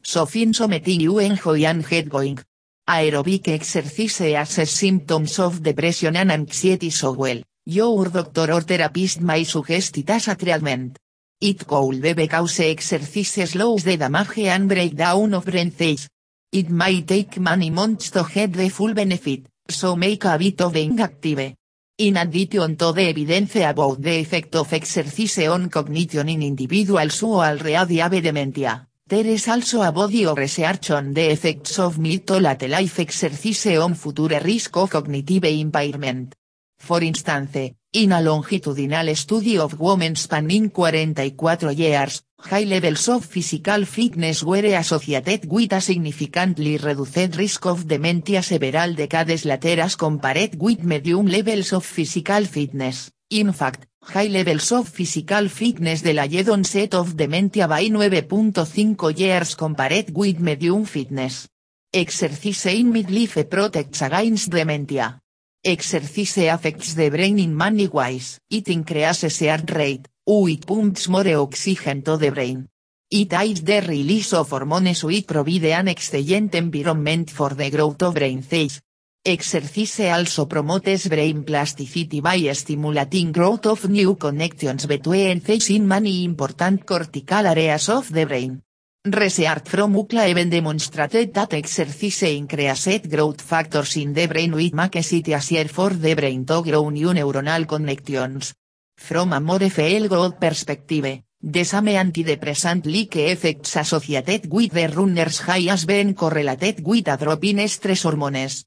So 0.02 0.26
find 0.26 0.54
something 0.54 1.00
you 1.00 1.19
enjoy 1.19 1.64
and 1.64 1.83
get 1.88 2.11
going. 2.11 2.40
Aerobic 2.87 3.49
exercise 3.49 4.37
as 4.37 4.71
symptoms 4.71 5.38
of 5.38 5.62
depression 5.62 6.17
and 6.17 6.31
anxiety 6.31 6.91
so 6.91 7.12
well, 7.12 7.41
your 7.64 8.11
doctor 8.11 8.53
or 8.53 8.61
therapist 8.61 9.23
may 9.23 9.43
suggest 9.45 9.97
it 9.97 10.11
as 10.11 10.29
a 10.29 10.35
treatment. 10.35 10.99
It 11.41 11.67
could 11.67 12.03
be 12.03 12.12
because 12.12 12.61
exercise 12.61 13.50
slows 13.50 13.85
the 13.85 13.97
damage 13.97 14.38
and 14.41 14.69
breakdown 14.69 15.33
of 15.33 15.47
brain 15.47 15.71
cells. 15.71 16.11
It 16.53 16.69
may 16.69 17.00
take 17.00 17.38
many 17.41 17.71
months 17.71 18.11
to 18.11 18.26
get 18.31 18.53
the 18.53 18.69
full 18.69 18.93
benefit, 18.93 19.47
so 19.67 19.97
make 19.97 20.26
a 20.26 20.37
bit 20.37 20.61
of 20.61 20.75
being 20.75 21.00
active. 21.00 21.55
In 21.97 22.19
addition 22.19 22.76
to 22.76 22.93
the 22.93 23.09
evidence 23.09 23.57
about 23.57 24.03
the 24.03 24.21
effect 24.21 24.57
of 24.57 24.71
exercise 24.75 25.49
on 25.49 25.71
cognition 25.71 26.29
in 26.29 26.43
individuals 26.43 27.19
who 27.21 27.33
already 27.33 27.97
have 27.97 28.23
dementia. 28.23 28.88
There 29.14 29.28
is 29.28 29.47
also 29.47 29.80
a 29.83 29.92
body 29.92 30.26
of 30.26 30.37
research 30.37 30.90
on 30.90 31.14
the 31.14 31.30
effects 31.30 31.78
of 31.78 32.00
mid 32.00 32.26
to 32.26 32.40
late 32.40 32.68
life 32.68 32.99
exercise 32.99 33.78
on 33.78 33.94
future 33.94 34.40
risk 34.42 34.76
of 34.76 34.90
cognitive 34.90 35.44
impairment. 35.44 36.35
For 36.80 37.00
instance, 37.00 37.76
in 37.92 38.11
a 38.11 38.21
longitudinal 38.21 39.14
study 39.14 39.56
of 39.56 39.78
women 39.78 40.16
spanning 40.16 40.71
44 40.71 41.71
years, 41.71 42.23
high 42.40 42.64
levels 42.64 43.09
of 43.09 43.25
physical 43.25 43.85
fitness 43.85 44.42
were 44.42 44.76
associated 44.76 45.49
with 45.49 45.73
a 45.75 45.80
significantly 45.80 46.76
reduced 46.78 47.37
risk 47.37 47.66
of 47.66 47.87
dementia 47.87 48.42
several 48.42 48.94
decades 48.94 49.44
later 49.44 49.80
as 49.80 49.94
compared 49.94 50.61
with 50.61 50.83
medium 50.83 51.26
levels 51.26 51.73
of 51.73 51.85
physical 51.85 52.44
fitness. 52.47 53.13
In 53.31 53.52
fact, 53.52 53.87
high 54.02 54.28
levels 54.28 54.71
of 54.73 54.88
physical 54.88 55.49
fitness 55.49 56.02
delayed 56.02 56.49
onset 56.49 56.95
of 56.95 57.16
dementia 57.16 57.66
by 57.66 57.88
9.5 57.88 59.19
years 59.19 59.54
compared 59.54 60.11
with 60.14 60.38
medium 60.40 60.85
fitness. 60.85 61.49
Exercise 61.90 62.66
in 62.66 62.93
midlife 62.93 63.49
protects 63.49 64.02
against 64.02 64.50
dementia. 64.50 65.21
Exercise 65.64 66.52
affects 66.52 66.95
the 66.95 67.09
brain 67.09 67.38
in 67.38 67.57
many 67.57 67.88
ways. 67.88 68.38
It 68.50 68.69
increases 68.69 69.40
heart 69.40 69.71
rate, 69.71 70.09
it 70.26 70.66
pumps 70.66 71.09
more 71.09 71.35
oxygen 71.37 72.02
to 72.02 72.19
the 72.19 72.31
brain. 72.31 72.69
It 73.11 73.33
aids 73.33 73.62
the 73.62 73.81
release 73.81 74.35
of 74.35 74.50
hormones 74.50 75.02
which 75.02 75.26
provide 75.26 75.64
an 75.64 75.88
excellent 75.88 76.54
environment 76.54 77.31
for 77.31 77.54
the 77.54 77.71
growth 77.71 78.02
of 78.02 78.14
brain 78.14 78.43
cells. 78.43 78.81
Exercise 79.26 80.12
also 80.12 80.47
promotes 80.47 81.09
brain 81.09 81.45
plasticity 81.45 82.21
by 82.21 82.52
stimulating 82.52 83.33
growth 83.33 83.64
of 83.64 83.88
new 83.88 84.16
connections 84.16 84.85
between 84.85 85.40
in 85.71 85.88
many 85.88 86.25
important 86.25 86.85
cortical 86.85 87.47
areas 87.47 87.88
of 87.88 88.12
the 88.12 88.26
brain. 88.26 88.61
Research 89.02 89.66
from 89.71 89.95
UCLA 89.95 90.28
even 90.28 90.50
demonstrated 90.50 91.33
that 91.33 91.54
exercise 91.54 92.37
increased 92.37 93.09
growth 93.09 93.40
factors 93.40 93.97
in 93.97 94.12
the 94.12 94.26
brain 94.26 94.52
which 94.52 94.75
makes 94.75 95.11
it 95.14 95.26
easier 95.26 95.69
for 95.69 95.95
the 95.95 96.14
brain 96.14 96.45
to 96.45 96.61
grow 96.61 96.90
new 96.90 97.14
neuronal 97.14 97.66
connections. 97.66 98.52
From 98.95 99.33
a 99.33 99.40
more 99.40 99.71
feel 99.71 100.07
good 100.07 100.38
perspective, 100.38 101.23
the 101.40 101.64
same 101.64 101.97
antidepressant 101.97 102.85
like 102.85 103.16
effects 103.16 103.76
associated 103.76 104.52
with 104.52 104.75
the 104.75 104.87
runner's 104.88 105.40
high 105.40 105.71
has 105.71 105.87
been 105.87 106.12
correlated 106.12 106.87
with 106.87 107.09
a 107.09 107.16
drop 107.16 107.43
in 107.43 107.66
stress 107.66 108.02
hormones. 108.02 108.66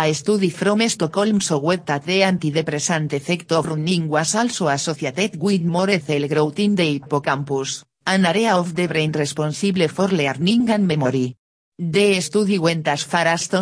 A 0.00 0.14
study 0.14 0.50
from 0.50 0.88
Stockholm 0.88 1.40
showed 1.40 1.84
that 1.86 2.04
the 2.04 2.22
antidepressant 2.22 3.12
effect 3.12 3.50
of 3.50 3.66
running 3.66 4.08
was 4.08 4.36
also 4.36 4.68
associated 4.68 5.42
with 5.42 5.64
more 5.64 5.98
cell 5.98 6.28
growth 6.28 6.60
in 6.60 6.76
the 6.76 6.84
hippocampus, 6.84 7.84
an 8.06 8.24
area 8.24 8.54
of 8.54 8.76
the 8.76 8.86
brain 8.86 9.10
responsible 9.10 9.88
for 9.88 10.06
learning 10.06 10.70
and 10.70 10.86
memory. 10.86 11.34
The 11.76 12.20
study 12.20 12.60
went 12.60 12.86
as 12.86 13.02
far 13.02 13.26
as 13.26 13.48
to 13.48 13.60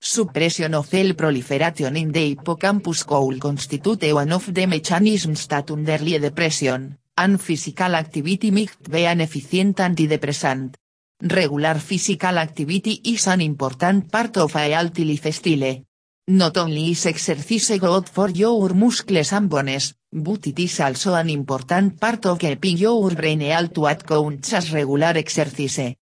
suppression 0.00 0.74
of 0.74 0.86
cell 0.86 1.14
proliferation 1.14 1.96
in 1.96 2.12
the 2.12 2.28
hippocampus 2.28 3.02
could 3.02 3.40
constitute 3.40 4.12
one 4.14 4.30
of 4.32 4.54
the 4.54 4.66
mechanisms 4.66 5.48
that 5.48 5.72
underlie 5.72 6.18
depression, 6.18 6.96
and 7.18 7.40
physical 7.40 7.96
activity 7.96 8.52
might 8.52 8.88
be 8.88 9.04
an 9.04 9.20
efficient 9.20 9.78
antidepressant. 9.78 10.76
Regular 11.22 11.78
physical 11.78 12.38
activity 12.38 13.02
is 13.04 13.26
an 13.26 13.42
important 13.42 14.10
part 14.10 14.38
of 14.38 14.56
a 14.56 14.70
healthy 14.70 15.04
lifestyle. 15.04 15.84
Not 16.28 16.56
only 16.56 16.92
is 16.92 17.04
exercise 17.04 17.78
good 17.78 18.08
for 18.08 18.30
your 18.30 18.72
muscles 18.72 19.32
and 19.34 19.50
bones, 19.50 19.96
but 20.10 20.46
it 20.46 20.58
is 20.58 20.80
also 20.80 21.12
an 21.12 21.28
important 21.28 22.00
part 22.00 22.24
of 22.24 22.38
keeping 22.38 22.78
your 22.78 23.10
brain 23.14 23.40
healthy 23.40 23.84
at 23.84 24.06
counts 24.06 24.54
as 24.54 24.72
regular 24.72 25.12
exercise. 25.18 25.94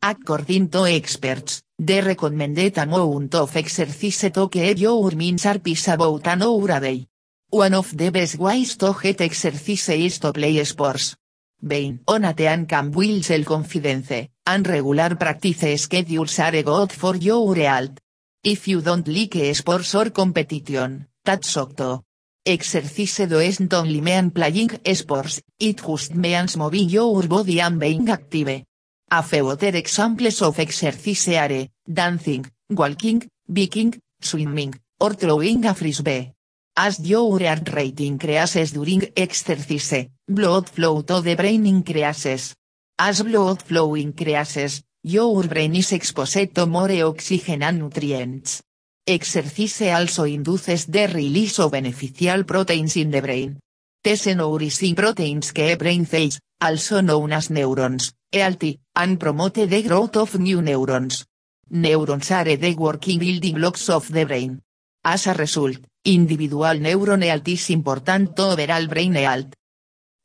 According 0.00 0.70
to 0.70 0.86
experts, 0.86 1.60
the 1.76 2.00
recommended 2.00 2.78
amount 2.78 3.34
of 3.34 3.54
exercise 3.56 4.30
to 4.32 4.48
keep 4.48 4.78
your 4.78 5.14
mind 5.14 5.38
sharp 5.38 5.68
is 5.68 5.86
about 5.88 6.26
an 6.28 6.42
hour 6.42 6.70
a 6.70 6.80
day. 6.80 7.06
One 7.50 7.74
of 7.74 7.94
the 7.94 8.10
best 8.10 8.38
ways 8.38 8.78
to 8.78 8.94
get 9.02 9.20
exercise 9.20 10.00
is 10.00 10.18
to 10.20 10.32
play 10.32 10.64
sports. 10.64 11.14
Being 11.60 12.00
on 12.06 12.24
a 12.24 12.32
team 12.32 12.64
can 12.64 12.90
build 12.90 13.22
self-confidence, 13.22 14.30
and 14.46 14.66
regular 14.66 15.16
practice 15.16 15.82
schedules 15.82 16.38
are 16.38 16.62
good 16.62 16.92
for 16.92 17.16
your 17.16 17.54
health. 17.56 17.98
If 18.42 18.68
you 18.68 18.80
don't 18.80 19.08
like 19.08 19.54
sports 19.54 19.94
or 19.94 20.10
competition, 20.10 21.08
that's 21.24 21.56
okay. 21.56 21.98
Exercise 22.44 23.28
doesn't 23.28 23.74
only 23.74 24.00
mean 24.00 24.30
playing 24.30 24.70
sports, 24.94 25.42
it 25.58 25.82
just 25.84 26.14
means 26.14 26.56
moving 26.56 26.88
your 26.88 27.26
body 27.26 27.60
and 27.60 27.80
being 27.80 28.08
active. 28.08 28.62
A 29.10 29.22
few 29.22 29.48
other 29.48 29.76
examples 29.76 30.42
of 30.42 30.58
exercise 30.60 31.28
are, 31.28 31.68
dancing, 31.84 32.46
walking, 32.70 33.28
biking, 33.48 34.00
swimming, 34.20 34.74
or 35.00 35.14
throwing 35.14 35.64
a 35.66 35.74
frisbee. 35.74 36.32
As 36.76 37.00
your 37.00 37.40
heart 37.40 37.72
rate 37.72 38.00
increases 38.00 38.72
during 38.72 39.10
exercise, 39.16 40.08
blood 40.28 40.68
flow 40.68 41.02
to 41.02 41.20
the 41.20 41.34
brain 41.34 41.66
increases. 41.66 42.54
As 42.98 43.20
blood 43.22 43.62
flow 43.62 43.94
increases, 43.94 44.82
your 45.02 45.46
brain 45.46 45.76
is 45.76 45.92
exposed 45.92 46.54
to 46.54 46.64
more 46.64 46.90
oxygen 47.04 47.62
and 47.62 47.78
nutrients. 47.78 48.62
Exercise 49.06 49.82
also 49.92 50.24
induces 50.24 50.86
the 50.86 51.06
release 51.06 51.58
of 51.58 51.72
beneficial 51.72 52.44
proteins 52.44 52.96
in 52.96 53.10
the 53.10 53.20
brain. 53.20 53.60
These 54.02 54.34
nourishing 54.34 54.94
proteins 54.94 55.52
keep 55.52 55.78
brain 55.78 56.06
cells, 56.06 56.40
also 56.58 57.02
known 57.02 57.32
as 57.32 57.50
neurons, 57.50 58.14
healthy, 58.32 58.80
and 58.94 59.20
promote 59.20 59.68
the 59.68 59.82
growth 59.82 60.16
of 60.16 60.38
new 60.38 60.62
neurons. 60.62 61.26
Neurons 61.68 62.30
are 62.30 62.56
the 62.56 62.74
working 62.76 63.18
building 63.18 63.56
blocks 63.56 63.90
of 63.90 64.10
the 64.10 64.24
brain. 64.24 64.62
As 65.04 65.26
a 65.26 65.34
result, 65.34 65.76
individual 66.02 66.80
neuron 66.80 67.24
health 67.24 67.48
is 67.48 67.68
important 67.68 68.34
to 68.36 68.52
overall 68.52 68.86
brain 68.86 69.12
health. 69.16 69.52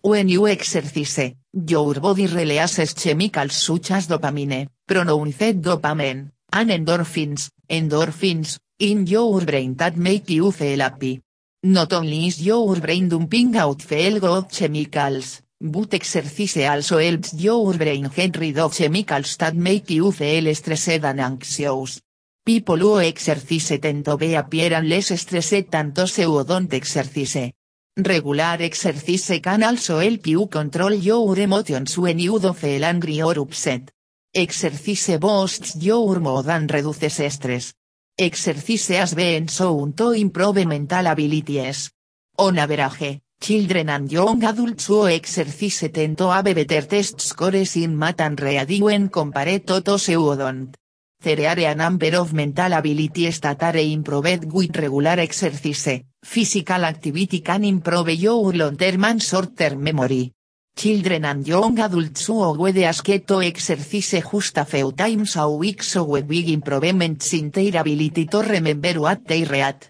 When 0.04 0.30
you 0.30 0.48
exercise, 0.48 1.36
your 1.54 1.94
body 2.00 2.26
releases 2.26 2.94
chemicals 2.96 3.54
such 3.54 3.92
as 3.92 4.08
dopamine, 4.08 4.68
pronounced 4.88 5.62
dopamine, 5.62 6.32
and 6.52 6.72
endorphins, 6.72 7.52
endorphins, 7.70 8.58
in 8.80 9.06
your 9.06 9.42
brain 9.42 9.76
that 9.76 9.96
make 9.98 10.28
you 10.32 10.52
feel 10.52 10.80
happy. 10.80 11.22
Not 11.64 11.94
only 11.94 12.26
is 12.26 12.42
your 12.42 12.78
brain 12.78 13.10
dumping 13.10 13.56
out 13.56 13.84
feel 13.84 14.20
good 14.20 14.50
chemicals, 14.50 15.44
but 15.62 15.94
exercise 15.94 16.58
also 16.58 16.98
helps 16.98 17.36
your 17.36 17.78
brain 17.78 18.10
get 18.10 18.36
rid 18.38 18.58
of 18.58 18.76
chemicals 18.76 19.38
that 19.38 19.56
make 19.56 19.92
you 19.92 20.12
feel 20.12 20.56
stressed 20.56 21.06
and 21.06 21.22
anxious. 21.22 22.02
People 22.44 22.78
who 22.78 23.00
exercise 23.00 23.80
tend 23.80 24.04
to 24.06 24.18
be 24.18 24.34
appear 24.34 24.82
less 24.82 25.14
stressed 25.22 25.70
than 25.70 25.94
those 25.94 26.16
who 26.16 26.44
don't 26.44 26.74
exercise. 26.74 27.52
Regular 27.98 28.56
exercise 28.62 29.42
can 29.42 29.64
also 29.64 30.00
help 30.00 30.26
you 30.26 30.48
control 30.48 30.94
your 30.94 31.38
emotions 31.38 31.98
when 31.98 32.20
you 32.20 32.40
do 32.40 32.54
feel 32.54 32.86
angry 32.86 33.22
or 33.22 33.38
upset. 33.38 33.92
Exercise 34.34 35.18
boosts 35.20 35.76
your 35.76 36.22
mood 36.22 36.48
and 36.48 36.72
reduces 36.72 37.34
stress. 37.34 37.74
Exercise 38.18 38.88
has 38.96 39.14
been 39.14 39.46
shown 39.48 39.92
to 39.92 40.12
improve 40.12 40.66
mental 40.66 41.06
abilities. 41.06 41.92
On 42.38 42.58
average, 42.58 43.20
children 43.42 43.90
and 43.90 44.10
young 44.10 44.42
adults 44.42 44.88
who 44.88 45.10
exercise 45.10 45.92
tend 45.92 46.18
to 46.18 46.32
have 46.32 46.46
better 46.46 46.84
test 46.84 47.20
scores 47.20 47.76
in 47.76 47.98
math 48.00 48.22
and 48.22 48.40
reading 48.40 48.84
when 48.84 49.10
compared 49.10 49.68
to 49.68 49.82
those 49.82 50.06
who 50.06 50.34
don't. 50.38 50.78
There 51.24 51.48
are 51.48 51.60
a 51.60 51.76
number 51.76 52.16
of 52.16 52.34
mental 52.34 52.74
abilities 52.74 53.40
that 53.42 53.62
are 53.62 53.78
improved 53.78 54.52
with 54.52 54.76
regular 54.76 55.20
exercise. 55.20 56.04
Physical 56.24 56.84
activity 56.84 57.42
can 57.42 57.64
improve 57.64 58.10
your 58.10 58.52
long-term 58.52 59.06
and 59.06 59.22
short-term 59.22 59.84
memory. 59.84 60.34
Children 60.76 61.26
and 61.26 61.48
young 61.48 61.78
adults 61.78 62.26
who 62.26 62.58
wede 62.58 62.86
ask 62.86 63.06
to 63.28 63.42
exercise 63.44 64.24
just 64.32 64.58
a 64.58 64.66
few 64.66 64.94
times 64.94 65.36
a 65.36 65.48
week 65.48 65.84
so 65.84 66.06
big 66.24 66.50
improvements 66.50 67.34
in 67.34 67.52
their 67.52 67.80
ability 67.80 68.26
to 68.26 68.42
remember 68.42 69.00
what 69.00 69.24
they 69.28 69.44
read. 69.44 69.86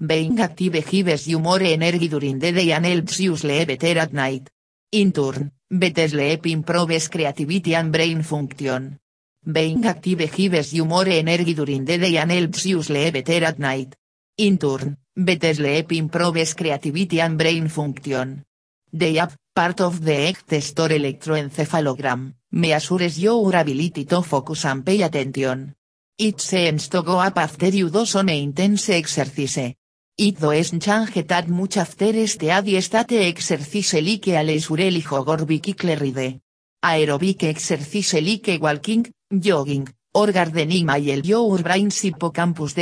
Being 0.00 0.40
active 0.40 0.84
gives 0.84 1.28
you 1.28 1.38
more 1.38 1.62
energy 1.62 2.08
during 2.08 2.40
the 2.40 2.50
day 2.50 2.72
and 2.72 2.86
helps 2.86 3.20
you 3.20 3.36
sleep 3.36 3.68
better 3.68 4.00
at 4.00 4.12
night. 4.12 4.50
In 4.90 5.12
turn, 5.12 5.52
better 5.70 6.08
sleep 6.08 6.44
improves 6.48 7.08
creativity 7.08 7.76
and 7.76 7.92
brain 7.92 8.24
function. 8.24 8.98
Being 9.44 9.84
active 9.86 10.30
gives 10.30 10.72
you 10.72 10.84
more 10.84 11.08
energy 11.08 11.52
during 11.52 11.84
the 11.84 11.98
day 11.98 12.16
and 12.16 12.30
helps 12.30 12.64
you 12.64 12.80
sleep 12.80 13.12
better 13.14 13.44
at 13.44 13.58
night. 13.58 13.96
In 14.38 14.56
turn, 14.56 14.96
better 15.16 15.52
sleep 15.52 15.90
improves 15.92 16.54
creativity 16.54 17.20
and 17.20 17.36
brain 17.36 17.68
function. 17.68 18.44
The 18.92 19.18
app, 19.18 19.32
part 19.52 19.80
of 19.80 20.00
the 20.00 20.12
ECT 20.12 20.46
testor 20.46 20.90
electroencephalogram, 20.90 22.34
measures 22.52 23.18
your 23.18 23.56
ability 23.56 24.04
to 24.04 24.22
focus 24.22 24.64
and 24.64 24.86
pay 24.86 25.02
attention. 25.02 25.74
It 26.16 26.40
seems 26.40 26.86
to 26.90 27.02
go 27.02 27.18
up 27.18 27.36
after 27.38 27.66
you 27.66 27.90
do 27.90 28.06
some 28.06 28.28
intense 28.28 28.90
exercise. 28.90 29.74
It 30.16 30.38
doesn't 30.38 30.82
change 30.82 31.26
that 31.26 31.48
much 31.48 31.78
after 31.78 32.26
steady 32.28 32.80
state 32.80 33.12
exercise 33.12 33.94
like 33.94 34.28
a 34.28 34.44
leisure 34.44 35.00
jog 35.00 35.28
or 35.28 35.44
vehicle 35.44 35.96
ride. 35.96 36.38
Aerobic 36.84 37.42
exercise 37.42 38.22
like 38.22 38.60
walking, 38.60 39.10
jogging, 39.40 39.88
or 40.14 40.32
gardening 40.32 40.86
may 40.86 41.20
your 41.24 41.58
brain's 41.62 42.00
hippocampus 42.00 42.76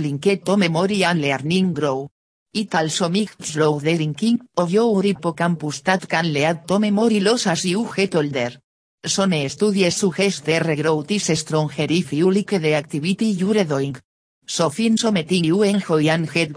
linked 0.00 0.44
to 0.44 0.56
memory 0.56 1.04
and 1.04 1.20
learning 1.20 1.72
grow. 1.72 2.08
It 2.54 2.74
also 2.74 3.08
makes 3.08 3.52
slow 3.52 3.80
the 3.80 3.96
drinking 3.96 4.40
of 4.56 4.70
your 4.70 5.02
hippocampus 5.02 5.80
that 5.82 6.06
can 6.08 6.32
lead 6.32 6.68
to 6.68 6.78
memory 6.78 7.20
loss 7.20 7.46
as 7.46 7.64
you 7.64 7.88
get 7.94 8.14
older. 8.14 8.60
Some 9.04 9.48
studies 9.48 9.96
suggest 9.96 10.44
the 10.44 10.60
regrowth 10.60 11.10
is 11.10 11.38
stronger 11.38 11.86
if 11.88 12.12
you 12.12 12.30
like 12.30 12.60
the 12.60 12.74
activity 12.74 13.26
you're 13.26 13.64
doing. 13.64 13.96
So 14.46 14.70
fin 14.70 14.96
something 14.96 15.44
you 15.44 15.62
enjoy 15.62 16.08
and 16.08 16.30
get. 16.30 16.52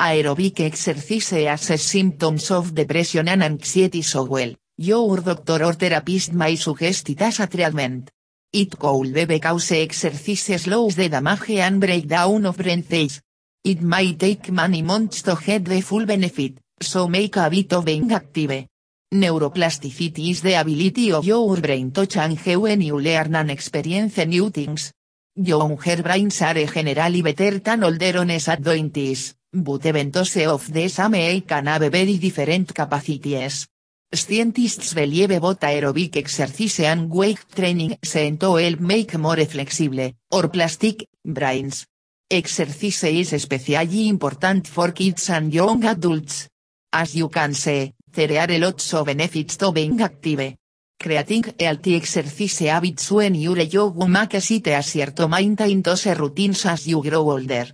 Aerobic 0.00 0.60
exercise 0.60 1.32
as 1.32 1.82
symptoms 1.82 2.50
of 2.50 2.74
depression 2.74 3.28
and 3.28 3.42
anxiety 3.42 4.00
so 4.00 4.24
well, 4.24 4.54
your 4.78 5.20
doctor 5.20 5.62
or 5.62 5.74
therapist 5.74 6.32
may 6.32 6.56
suggest 6.56 7.10
it 7.10 7.20
as 7.20 7.38
a 7.38 7.46
treatment. 7.46 8.10
It 8.52 8.76
could 8.80 9.14
be 9.14 9.26
because 9.26 9.70
exercise 9.70 10.60
slows 10.62 10.96
the 10.96 11.08
damage 11.08 11.50
and 11.50 11.80
breakdown 11.80 12.46
of 12.46 12.56
cells. 12.56 13.20
It 13.62 13.80
may 13.80 14.14
take 14.14 14.50
many 14.50 14.82
months 14.82 15.22
to 15.22 15.36
get 15.36 15.64
the 15.66 15.80
full 15.82 16.04
benefit, 16.04 16.58
so 16.80 17.06
make 17.06 17.36
a 17.36 17.48
bit 17.48 17.72
of 17.72 17.84
being 17.84 18.10
active. 18.10 18.66
Neuroplasticity 19.14 20.30
is 20.30 20.42
the 20.42 20.54
ability 20.54 21.12
of 21.12 21.24
your 21.24 21.56
brain 21.58 21.92
to 21.92 22.06
change 22.06 22.56
when 22.56 22.80
you 22.80 22.98
learn 22.98 23.36
and 23.36 23.52
experience 23.52 24.16
new 24.26 24.50
things. 24.50 24.92
Younger 25.36 26.02
brains 26.02 26.42
are 26.42 26.66
generally 26.66 27.22
better 27.22 27.60
than 27.60 27.84
older 27.84 28.18
ones 28.18 28.48
at 28.48 28.62
doing 28.62 28.90
this, 28.90 29.36
but 29.52 29.82
eventos 29.82 30.44
of 30.48 30.72
the 30.72 30.88
same 30.88 31.14
age 31.14 31.46
can 31.46 31.66
have 31.66 31.92
very 31.92 32.18
different 32.18 32.74
capacities. 32.74 33.68
Scientists 34.12 34.92
believe 34.92 35.38
both 35.38 35.60
aerobic 35.60 36.16
exercise 36.16 36.80
and 36.80 37.08
weight 37.08 37.46
training 37.54 37.96
seem 38.02 38.36
to 38.38 38.56
help 38.56 38.80
make 38.80 39.16
more 39.16 39.44
flexible, 39.44 40.10
or 40.32 40.48
plastic, 40.48 41.06
brains. 41.24 41.86
Exercise 42.28 43.04
is 43.04 43.32
especially 43.34 44.08
important 44.08 44.66
for 44.66 44.90
kids 44.90 45.30
and 45.30 45.54
young 45.54 45.84
adults. 45.84 46.48
As 46.92 47.14
you 47.14 47.28
can 47.28 47.54
see, 47.54 47.94
there 48.12 48.36
are 48.40 48.58
lots 48.58 48.92
of 48.94 49.06
benefits 49.06 49.56
to 49.58 49.70
being 49.70 50.02
active. 50.02 50.56
Creating 50.98 51.44
healthy 51.56 51.94
exercise 51.94 52.58
habits 52.58 53.12
when 53.12 53.36
you're 53.36 53.60
young 53.60 54.10
makes 54.10 54.50
it 54.50 54.66
easier 54.66 55.12
to 55.12 55.28
maintain 55.28 55.82
those 55.82 56.06
routines 56.06 56.66
as 56.66 56.88
you 56.88 57.00
grow 57.00 57.30
older. 57.30 57.68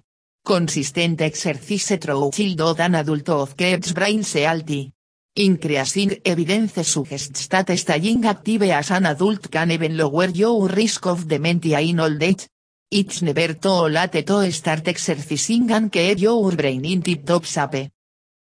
Consistent 0.44 1.18
exercise 1.22 1.96
through 1.98 2.30
childhood 2.30 2.80
and 2.80 2.96
adulthood 2.96 3.56
keeps 3.56 3.92
brains 3.92 4.34
healthy. 4.34 4.92
Increasing 5.38 6.22
evidence 6.24 6.82
suggests 6.82 7.46
that 7.48 7.68
staying 7.76 8.24
active 8.24 8.62
as 8.62 8.90
an 8.90 9.04
adult 9.04 9.50
can 9.50 9.70
even 9.70 9.94
lower 9.94 10.30
your 10.30 10.66
risk 10.66 11.04
of 11.06 11.28
dementia 11.28 11.78
in 11.78 12.00
old 12.00 12.22
age. 12.22 12.48
It's 12.90 13.20
never 13.20 13.52
too 13.52 13.88
late 13.88 14.24
to 14.24 14.50
start 14.50 14.88
exercising 14.88 15.70
and 15.72 15.92
keep 15.92 16.20
your 16.20 16.52
brain 16.52 16.86
in 16.86 17.02
tip-top 17.02 17.44
shape. 17.44 17.90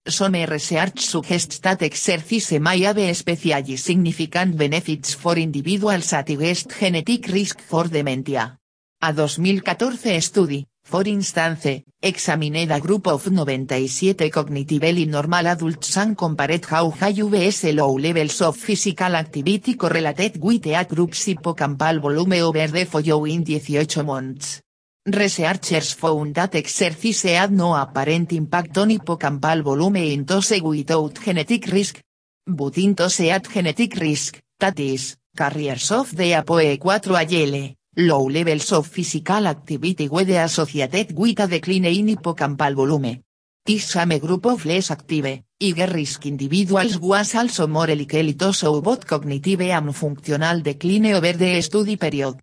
Some 0.06 0.34
research 0.34 1.00
suggests 1.06 1.60
that 1.60 1.84
exercise 1.84 2.60
may 2.60 2.82
have 2.82 2.98
especially 2.98 3.78
significant 3.78 4.58
benefits 4.58 5.14
for 5.14 5.38
individuals 5.38 6.12
at 6.12 6.28
highest 6.28 6.70
genetic 6.78 7.30
risk 7.30 7.62
for 7.62 7.88
dementia. 7.88 8.60
A 9.02 9.14
2014 9.14 10.20
study, 10.20 10.68
for 10.84 11.08
instance, 11.08 11.84
examined 12.00 12.72
a 12.72 12.80
group 12.80 13.08
of 13.08 13.32
97 13.32 14.30
cognitively 14.30 15.08
normal 15.08 15.48
adults 15.48 15.98
and 15.98 16.16
compared 16.16 16.66
how 16.66 16.92
high 16.92 17.14
VS 17.14 17.74
low 17.74 17.98
levels 17.98 18.42
of 18.42 18.58
physical 18.58 19.16
activity 19.16 19.76
correlated 19.76 20.38
with 20.42 20.68
a 20.68 20.86
group's 20.86 21.26
hippocampal 21.26 22.00
volume 22.00 22.34
over 22.44 22.68
the 22.68 22.86
following 22.86 23.44
18 23.48 24.06
months. 24.06 24.62
Researchers 25.06 25.94
found 25.94 26.34
that 26.34 26.56
exercise 26.56 27.24
had 27.24 27.52
no 27.52 27.76
apparent 27.76 28.32
impact 28.34 28.78
on 28.78 28.90
hippocampal 28.90 29.62
volume 29.64 29.98
in 29.98 30.26
those 30.26 30.62
without 30.62 31.20
genetic 31.20 31.68
risk. 31.68 32.02
But 32.46 32.78
in 32.78 32.94
those 32.94 33.22
at 33.22 33.50
genetic 33.50 33.96
risk, 33.96 34.40
that 34.60 34.80
is, 34.80 35.18
carriers 35.36 35.92
of 35.92 36.16
the 36.16 36.34
APOE4 36.34 37.16
allele, 37.16 37.76
low 37.96 38.28
levels 38.28 38.72
of 38.72 38.88
physical 38.88 39.48
activity 39.48 40.08
were 40.10 40.44
associated 40.44 41.18
with 41.18 41.40
a 41.40 41.48
decline 41.48 41.86
in 41.86 42.08
hippocampal 42.08 42.74
volume. 42.76 43.22
This 43.66 43.92
same 43.92 44.20
group 44.20 44.46
of 44.48 44.66
less 44.66 44.92
active, 44.92 45.44
higher 45.62 45.94
risk 45.94 46.26
individuals 46.26 47.00
was 47.00 47.36
also 47.36 47.68
more 47.68 47.96
likely 47.96 48.34
to 48.34 48.52
show 48.52 48.82
both 48.82 49.06
cognitive 49.06 49.62
and 49.62 49.96
functional 49.96 50.62
decline 50.62 51.14
over 51.14 51.34
the 51.34 51.62
study 51.62 51.96
period. 51.96 52.36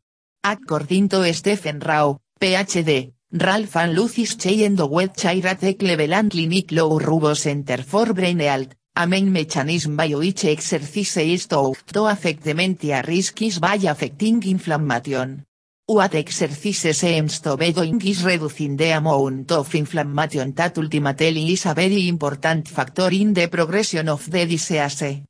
According 0.42 1.08
to 1.08 1.32
Stephen 1.34 1.78
Rao, 1.78 2.18
PhD, 2.40 3.12
Ralph 3.32 3.76
and 3.76 3.94
Lucis 3.94 4.36
Chey 4.36 4.64
and 4.64 4.78
the 4.78 4.88
at 5.44 5.60
the 5.60 5.74
Cleveland 5.74 6.30
Clinic 6.30 6.72
Low 6.72 6.98
Rubo 6.98 7.36
Center 7.36 7.82
for 7.82 8.14
Brain 8.14 8.40
Health, 8.40 8.74
a 8.96 9.06
main 9.06 9.30
mechanism 9.32 9.96
by 9.96 10.14
which 10.14 10.44
exercise 10.44 11.16
is 11.16 11.46
to 11.46 12.06
affect 12.06 12.42
dementia 12.42 13.02
risk 13.06 13.42
is 13.42 13.58
by 13.58 13.76
affecting 13.76 14.42
inflammation. 14.42 15.44
What 15.86 16.14
exercise 16.14 16.96
seems 16.96 17.40
to 17.40 17.56
be 17.56 17.72
doing 17.72 18.00
is 18.02 18.24
reducing 18.24 18.76
the 18.76 18.90
amount 18.90 19.50
of 19.52 19.74
inflammation 19.74 20.52
that 20.54 20.78
ultimately 20.78 21.52
is 21.52 21.66
a 21.66 21.74
very 21.74 22.08
important 22.08 22.68
factor 22.68 23.10
in 23.10 23.32
the 23.32 23.48
progression 23.48 24.08
of 24.08 24.30
the 24.30 24.46
disease. 24.46 25.22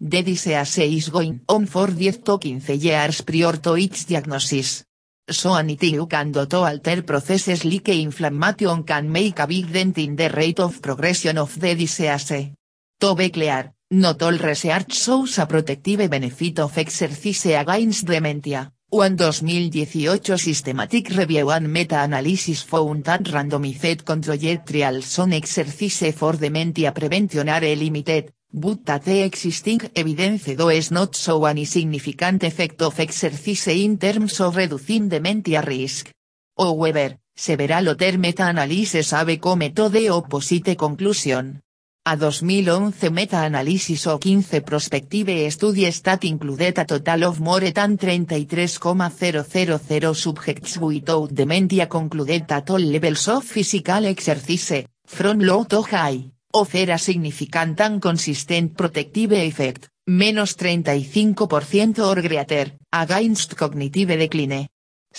The 0.00 0.22
disease 0.22 0.78
is 0.78 1.08
going 1.08 1.40
on 1.48 1.66
for 1.66 1.88
10 1.88 2.22
to 2.22 2.38
15 2.38 2.80
years 2.80 3.22
prior 3.22 3.56
to 3.58 3.74
its 3.74 4.04
diagnosis. 4.04 4.84
So 5.28 5.54
anything 5.54 6.06
can 6.06 6.32
do 6.32 6.46
to 6.46 6.64
alter 6.64 7.02
processes 7.02 7.64
like 7.64 7.90
inflammation 7.90 8.84
can 8.84 9.10
make 9.10 9.38
a 9.38 9.46
big 9.46 9.72
dent 9.72 9.98
in 9.98 10.16
the 10.16 10.30
rate 10.30 10.60
of 10.60 10.80
progression 10.80 11.36
of 11.38 11.60
the 11.60 11.74
disease. 11.74 12.57
To 13.00 13.14
be 13.14 13.30
clear, 13.30 13.74
not 13.92 14.20
all 14.22 14.36
research 14.36 14.92
shows 14.92 15.38
a 15.38 15.46
protective 15.46 16.10
benefit 16.10 16.58
of 16.58 16.76
exercise 16.76 17.46
against 17.46 18.04
dementia. 18.04 18.72
One 18.90 19.16
2018 19.16 20.36
systematic 20.36 21.10
review 21.10 21.48
and 21.50 21.72
meta-analysis 21.72 22.62
found 22.62 23.04
that 23.04 23.22
randomized 23.22 24.04
controlled 24.04 24.66
trials 24.66 25.16
on 25.20 25.32
exercise 25.32 26.12
for 26.12 26.32
dementia 26.32 26.90
prevention 26.90 27.48
are 27.48 27.76
limited, 27.76 28.32
but 28.52 28.84
that 28.84 29.04
the 29.04 29.22
existing 29.22 29.80
evidence 29.94 30.46
does 30.56 30.90
not 30.90 31.14
show 31.14 31.44
any 31.44 31.66
significant 31.66 32.42
effect 32.42 32.82
of 32.82 32.98
exercise 32.98 33.68
in 33.68 33.96
terms 33.96 34.40
of 34.40 34.56
reducing 34.56 35.08
dementia 35.08 35.62
risk. 35.62 36.10
However, 36.58 37.16
several 37.36 37.90
other 37.90 38.18
meta-analyses 38.18 39.12
have 39.12 39.40
come 39.40 39.70
to 39.72 39.88
the 39.88 40.08
opposite 40.08 40.76
conclusion. 40.76 41.60
A 42.10 42.16
2011 42.16 43.10
meta-analysis 43.10 44.06
o 44.06 44.18
15 44.18 44.62
prospective 44.62 45.50
study 45.50 45.92
stat 45.92 46.24
included 46.24 46.78
a 46.78 46.86
total 46.86 47.24
of 47.24 47.38
more 47.38 47.70
than 47.70 47.98
33,000 47.98 50.14
subjects 50.14 50.78
without 50.78 51.30
dementia 51.30 51.86
concluded 51.86 52.50
at 52.50 52.70
all 52.70 52.80
levels 52.80 53.28
of 53.28 53.44
physical 53.44 54.06
exercise, 54.06 54.86
from 55.04 55.40
low 55.40 55.64
to 55.64 55.82
high, 55.82 56.30
offer 56.54 56.90
a 56.90 56.96
significant 56.96 57.78
and 57.82 58.00
consistent 58.00 58.74
protective 58.74 59.32
effect, 59.32 59.90
menos 60.06 60.56
35% 60.56 61.98
or 61.98 62.22
greater, 62.22 62.74
against 62.90 63.54
cognitive 63.54 64.16
decline. 64.16 64.66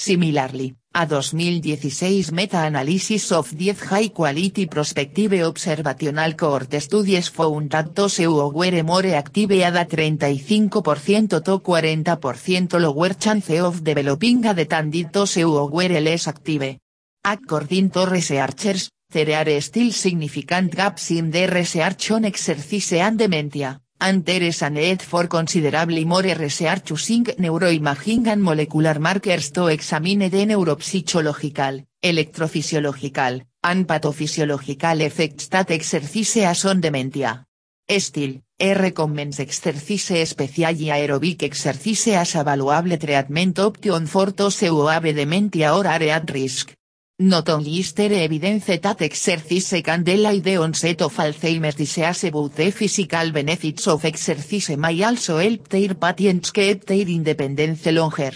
Similarly, 0.02 0.74
a 0.94 1.06
2016 1.06 2.32
meta-analysis 2.32 3.34
of 3.34 3.54
10 3.54 3.76
high-quality 3.76 4.68
prospective 4.68 5.44
observational 5.44 6.36
cohort 6.36 6.74
studies 6.80 7.28
found 7.28 7.70
that 7.72 7.94
those 7.94 8.16
who 8.16 8.50
were 8.50 8.82
more 8.84 9.06
active 9.08 9.50
had 9.50 9.76
a 9.76 9.84
35% 9.84 11.44
to 11.44 11.60
40% 11.60 12.80
lower 12.80 13.14
chance 13.16 13.50
of 13.60 13.84
developing 13.84 14.46
a 14.46 14.54
than 14.54 14.90
did 14.90 15.12
those 15.12 15.36
who 15.36 15.68
were 15.68 16.00
less 16.00 16.30
active. 16.30 16.78
According 17.26 17.90
to 17.90 18.06
researchers, 18.06 18.90
there 19.12 19.36
are 19.36 19.60
still 19.60 19.92
significant 19.92 20.74
gaps 20.74 21.12
in 21.12 21.30
the 21.30 21.46
research 21.48 22.12
on 22.12 22.24
exercise 22.24 22.94
and 22.94 23.18
dementia, 23.18 23.82
and 24.00 24.24
there 24.26 24.52
for 24.98 25.28
considerably 25.28 26.06
more 26.06 26.22
research 26.22 26.92
using 26.92 27.26
neuroimaging 27.38 28.28
and 28.28 28.42
molecular 28.42 29.00
markers 29.00 29.52
to 29.52 29.68
examine 29.68 30.30
the 30.30 30.46
neuropsychological, 30.46 31.86
electrophysiological, 32.02 33.46
and 33.64 33.86
pathophysiological 33.86 35.02
effects 35.02 35.50
that 35.50 35.72
exercise 35.72 36.66
on 36.66 36.80
dementia. 36.80 37.46
Still, 37.86 38.42
e 38.58 38.74
recommends 38.74 39.40
exercise 39.40 40.22
especially 40.22 40.92
aerobic 40.92 41.44
exercise 41.44 42.16
as 42.16 42.36
a 42.36 42.44
valuable 42.44 42.98
treatment 42.98 43.60
option 43.60 44.06
for 44.08 44.32
those 44.32 44.60
who 44.62 44.86
have 44.88 45.14
dementia 45.14 45.74
or 45.74 45.88
are 45.88 46.04
at 46.04 46.30
risk. 46.32 46.79
Not 47.22 47.50
only 47.50 47.80
is 47.80 47.92
there 47.96 48.14
evidence 48.14 48.68
that 48.68 49.02
exercise 49.02 49.82
can 49.84 50.04
delay 50.04 50.40
the 50.40 50.56
onset 50.56 51.02
of 51.02 51.18
Alzheimer's 51.18 51.76
disease 51.76 52.32
but 52.32 52.56
the 52.56 52.72
physical 52.72 53.34
benefits 53.34 53.88
of 53.90 54.06
exercise 54.06 54.78
may 54.78 55.04
also 55.04 55.38
help 55.38 55.68
their 55.68 55.96
patients 55.96 56.52
keep 56.52 56.86
their 56.86 57.06
independence 57.06 57.86
longer. 57.88 58.32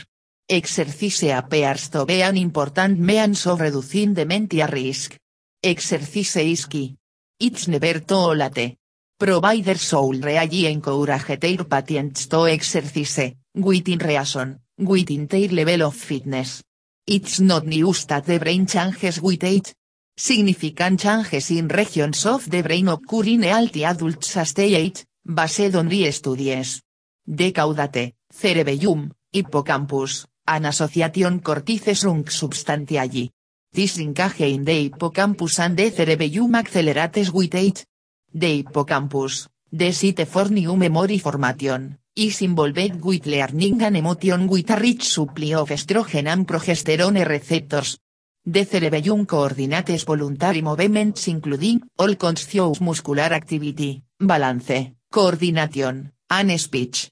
Exercise 0.50 1.24
appears 1.32 1.88
to 1.88 2.06
be 2.06 2.22
an 2.24 2.36
important 2.36 3.00
means 3.00 3.48
of 3.48 3.62
reducing 3.62 4.14
dementia 4.14 4.68
risk. 4.68 5.16
Exercise 5.64 6.36
is 6.36 6.66
key. 6.66 6.98
It's 7.40 7.70
never 7.70 8.02
too 8.02 8.34
late. 8.36 8.76
Providers 9.18 9.88
should 9.88 10.26
really 10.26 10.66
encourage 10.66 11.40
their 11.40 11.64
patients 11.64 12.28
to 12.28 12.48
exercise, 12.48 13.34
within 13.56 14.00
reason, 14.00 14.60
within 14.78 15.28
their 15.28 15.48
level 15.48 15.84
of 15.84 15.96
fitness. 15.96 16.62
It's 17.06 17.42
not 17.42 17.66
news 17.66 18.06
that 18.06 18.26
the 18.26 18.40
brain 18.40 18.66
changes 18.66 19.22
with 19.22 19.44
age. 19.44 19.74
Significant 20.16 21.02
changes 21.02 21.52
in 21.52 21.68
regions 21.68 22.26
of 22.26 22.50
the 22.50 22.62
brain 22.62 22.88
occur 22.88 23.26
in 23.26 23.44
healthy 23.44 23.84
adults 23.84 24.38
as 24.38 24.54
they 24.54 24.74
age, 24.74 25.04
based 25.26 25.76
on 25.76 25.90
studies. 26.12 26.82
De 27.26 27.52
caudate, 27.52 28.16
cerebellum, 28.30 29.12
hippocampus, 29.34 30.28
an 30.48 30.66
association 30.66 31.42
cortices 31.42 32.06
rung 32.06 32.26
substantially. 32.30 33.32
This 33.70 33.98
linkage 33.98 34.54
in 34.54 34.64
the 34.64 34.84
hippocampus 34.84 35.60
and 35.60 35.76
the 35.76 35.92
cerebellum 35.92 36.56
accelerates 36.56 37.32
with 37.34 37.56
age. 37.56 37.86
The 38.34 38.64
hippocampus, 38.64 39.50
the 39.70 39.92
site 39.92 40.26
for 40.26 40.50
new 40.50 40.78
memory 40.78 41.18
formation, 41.18 41.98
is 42.16 42.42
involved 42.42 43.04
with 43.04 43.26
learning 43.26 43.82
and 43.82 43.98
emotion 43.98 44.48
with 44.48 44.70
a 44.70 44.76
rich 44.76 45.10
supply 45.10 45.54
of 45.56 45.72
estrogen 45.72 46.28
and 46.28 46.46
progesterone 46.46 47.26
receptors. 47.26 47.98
The 48.46 48.66
cerebellum 48.66 49.26
coordinates 49.26 50.04
voluntary 50.04 50.62
movements 50.62 51.28
including 51.28 51.82
all 51.98 52.16
conscious 52.16 52.82
muscular 52.82 53.34
activity, 53.34 54.04
balance, 54.20 54.94
coordination, 55.10 56.12
and 56.30 56.60
speech. 56.60 57.10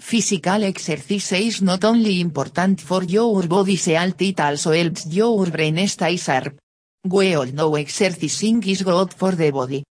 Physical 0.00 0.64
exercise 0.64 1.32
is 1.32 1.62
not 1.62 1.84
only 1.84 2.20
important 2.20 2.80
for 2.80 3.04
your 3.04 3.46
body's 3.46 3.86
health 3.86 4.22
it 4.22 4.40
also 4.40 4.72
helps 4.72 5.06
your 5.06 5.50
brain 5.50 5.86
stay 5.88 6.16
sharp. 6.16 6.58
We 7.04 7.34
all 7.34 7.52
know 7.52 7.74
exercising 7.74 8.62
is 8.64 8.82
good 8.82 9.12
for 9.12 9.32
the 9.32 9.50
body. 9.50 9.84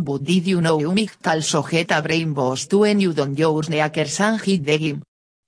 But 0.00 0.22
did 0.22 0.46
you 0.46 0.60
know 0.60 0.78
you 0.78 0.94
might 0.94 1.26
also 1.26 1.62
get 1.62 1.90
a 1.90 2.00
brain 2.00 2.32
boost 2.32 2.72
when 2.72 3.00
you 3.00 3.12
don't 3.12 3.36
use 3.36 3.68
kneakers 3.68 4.20
and 4.20 4.40
hit 4.40 4.64
the 4.64 4.78
gym? 4.78 5.02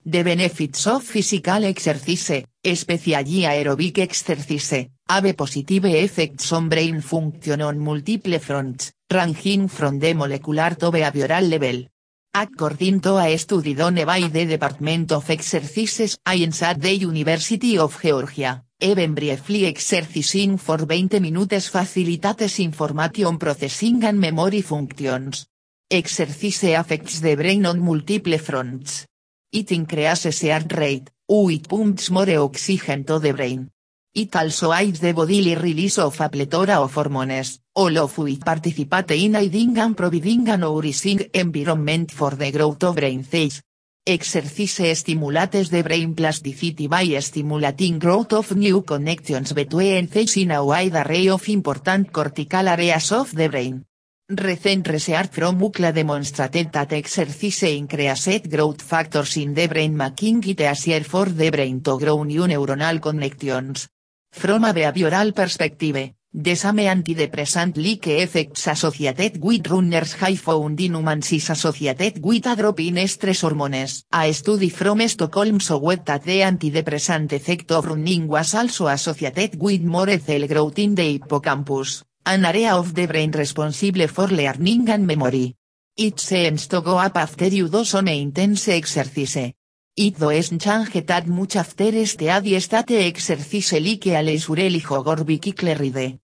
The 0.05 0.25
benefits 0.25 0.87
of 0.89 1.05
physical 1.05 1.65
exercise, 1.65 2.43
especially 2.65 3.45
aerobic 3.45 3.99
exercise, 3.99 4.89
have 5.09 5.37
positive 5.37 5.85
effects 5.85 6.53
on 6.53 6.69
brain 6.69 7.01
function 7.01 7.61
on 7.63 7.79
multiple 7.79 8.39
fronts, 8.41 8.93
ranging 9.09 9.69
from 9.69 10.01
the 10.01 10.15
molecular 10.15 10.75
to 10.75 10.91
behavioral 10.91 11.49
level. 11.49 11.87
According 12.33 13.01
to 13.01 13.19
a 13.19 13.37
study 13.37 13.75
done 13.75 14.05
by 14.05 14.29
the 14.29 14.47
Department 14.47 15.11
of 15.11 15.29
Exercises 15.31 16.17
Science 16.25 16.63
at 16.63 16.81
the 16.81 16.93
University 16.93 17.77
of 17.77 18.01
Georgia, 18.01 18.63
even 18.79 19.15
briefly 19.15 19.67
exercising 19.67 20.57
for 20.57 20.79
20 20.79 21.19
minutes 21.19 21.69
facilitates 21.69 22.61
information 22.61 23.37
processing 23.37 24.05
and 24.05 24.21
memory 24.21 24.63
functions. 24.63 25.49
Exercise 25.91 26.79
affects 26.79 27.19
the 27.19 27.35
brain 27.35 27.67
on 27.67 27.81
multiple 27.81 28.39
fronts. 28.39 29.09
It 29.51 29.73
increases 29.73 30.43
heart 30.43 30.73
rate, 30.77 31.11
it 31.29 31.69
pumps 31.69 32.11
more 32.11 32.31
oxygen 32.39 33.03
to 33.07 33.19
the 33.19 33.33
brain. 33.33 33.69
It 34.13 34.35
also 34.35 34.73
aids 34.73 34.99
the 34.99 35.13
bodily 35.13 35.55
release 35.55 35.99
of 35.99 36.21
a 36.21 36.29
plethora 36.29 36.81
of 36.81 36.93
hormones, 36.95 37.61
all 37.75 37.97
of 37.97 38.19
which 38.19 38.41
participate 38.41 39.13
in 39.13 39.37
aiding 39.37 39.79
and 39.79 39.97
providing 39.97 40.49
a 40.49 40.57
nourishing 40.57 41.31
environment 41.33 42.11
for 42.11 42.35
the 42.35 42.51
growth 42.51 42.83
of 42.83 42.97
brain 42.97 43.23
cells. 43.23 43.63
Exercise 44.05 44.99
stimulates 44.99 45.71
the 45.71 45.83
brain 45.83 46.13
plasticity 46.13 46.89
by 46.89 47.21
stimulating 47.21 48.01
growth 48.01 48.33
of 48.33 48.57
new 48.57 48.83
connections 48.83 49.53
between 49.53 50.09
cells 50.09 50.37
in 50.39 50.51
a 50.51 50.65
wide 50.65 50.97
array 50.97 51.29
of 51.29 51.49
important 51.49 52.11
cortical 52.11 52.67
areas 52.67 53.13
of 53.13 53.33
the 53.33 53.49
brain. 53.49 53.85
Recent 54.29 54.89
research 54.89 55.31
from 55.31 55.61
UCLA 55.61 55.95
demonstrated 55.95 56.73
that 56.73 56.93
exercise 56.93 57.63
increased 57.63 58.51
growth 58.51 58.83
factors 58.83 59.37
in 59.37 59.55
the 59.55 59.69
brain 59.69 59.97
making 59.97 60.43
it 60.49 60.61
easier 60.61 61.05
for 61.05 61.27
the 61.27 61.51
brain 61.51 61.81
to 61.81 61.97
grow 61.97 62.25
new 62.25 62.47
neuronal 62.49 63.01
connections. 63.01 63.89
From 64.31 64.65
a 64.65 64.73
behavioral 64.73 65.33
perspective, 65.35 66.15
the 66.33 66.55
same 66.55 66.87
antidepressant-like 66.87 68.07
effects 68.07 68.69
associated 68.69 69.43
with 69.43 69.67
runners 69.67 70.15
high 70.15 70.37
found 70.37 70.81
in 70.81 70.95
associated 70.95 72.25
with 72.25 72.47
a 72.47 72.55
drop 72.55 72.79
in 72.79 73.09
stress 73.09 73.41
hormones. 73.41 74.05
A 74.13 74.33
study 74.33 74.69
from 74.71 75.01
Stockholm 75.09 75.59
showed 75.59 76.07
that 76.07 76.23
the 76.23 76.43
antidepressant 76.43 77.33
effect 77.33 77.73
of 77.73 77.87
running 77.87 78.29
was 78.29 78.55
also 78.55 78.87
associated 78.87 79.61
with 79.61 79.83
more 79.83 80.19
cell 80.21 80.47
growth 80.47 80.79
in 80.79 80.95
the 80.95 81.19
hippocampus, 81.19 82.05
an 82.25 82.45
area 82.45 82.77
of 82.77 82.95
the 82.95 83.07
brain 83.07 83.33
responsible 83.33 84.07
for 84.07 84.29
learning 84.29 84.89
and 84.89 85.07
memory. 85.07 85.57
It 85.97 86.21
seems 86.21 86.69
to 86.69 86.81
go 86.81 86.97
up 86.97 87.17
after 87.17 87.49
you 87.49 87.69
do 87.69 87.85
some 87.85 88.07
intense 88.07 88.69
exercise. 88.69 89.53
It 89.97 90.19
doesn't 90.19 90.61
change 90.63 91.05
that 91.05 91.27
much 91.27 91.57
after 91.57 92.07
steady 92.07 92.61
state 92.61 92.91
exercise 92.93 93.73
like 93.81 94.07
a 94.07 94.23
leisurely 94.23 94.81
jog 94.81 95.09
or 95.09 95.25
vehicle 95.25 95.75
ride. 95.75 96.21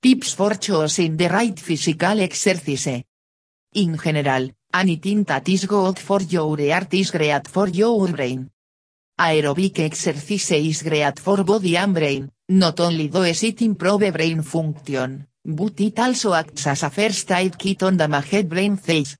Tips 0.00 0.32
for 0.34 0.54
choosing 0.54 1.16
the 1.16 1.28
right 1.28 1.58
physical 1.60 2.20
exercise. 2.20 3.04
In 3.74 3.98
general, 3.98 4.50
anything 4.72 5.24
that 5.24 5.48
is 5.48 5.66
good 5.66 5.98
for 5.98 6.22
your 6.22 6.56
heart 6.56 6.94
is 6.94 7.10
great 7.10 7.46
for 7.46 7.68
your 7.68 8.08
brain. 8.08 8.50
Aerobic 9.18 9.80
exercise 9.80 10.50
is 10.52 10.82
great 10.82 11.20
for 11.20 11.44
body 11.44 11.76
and 11.76 11.94
brain, 11.94 12.30
not 12.48 12.80
only 12.80 13.08
does 13.08 13.42
it 13.42 13.62
improve 13.62 14.12
brain 14.12 14.42
function, 14.42 15.26
but 15.44 15.78
it 15.78 15.98
also 15.98 16.32
acts 16.32 16.66
as 16.66 16.82
a 16.82 16.90
first 16.90 17.30
aid 17.30 17.56
kit 17.58 17.82
on 17.82 17.96
damaged 17.96 18.48
brain 18.48 18.78
cells. 18.78 19.16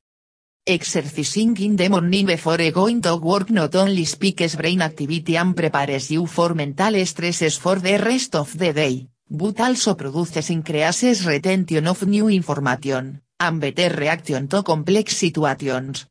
Exercising 0.66 1.55
in 1.59 1.77
the 1.77 1.90
morning 1.90 2.24
before 2.24 2.70
going 2.70 3.03
to 3.03 3.16
work 3.16 3.50
not 3.50 3.74
only 3.74 4.07
speaks 4.07 4.57
brain 4.57 4.81
activity 4.81 5.37
and 5.37 5.55
prepares 5.55 6.11
you 6.11 6.24
for 6.24 6.55
mental 6.55 7.05
stresses 7.05 7.59
for 7.59 7.79
the 7.79 7.98
rest 7.98 8.35
of 8.35 8.57
the 8.57 8.72
day, 8.72 9.07
but 9.29 9.61
also 9.61 9.94
produces 9.94 10.48
increases 10.48 11.27
retention 11.27 11.87
of 11.87 12.07
new 12.07 12.31
information, 12.31 13.20
and 13.38 13.61
better 13.61 13.94
reaction 13.94 14.48
to 14.48 14.62
complex 14.62 15.14
situations. 15.14 16.07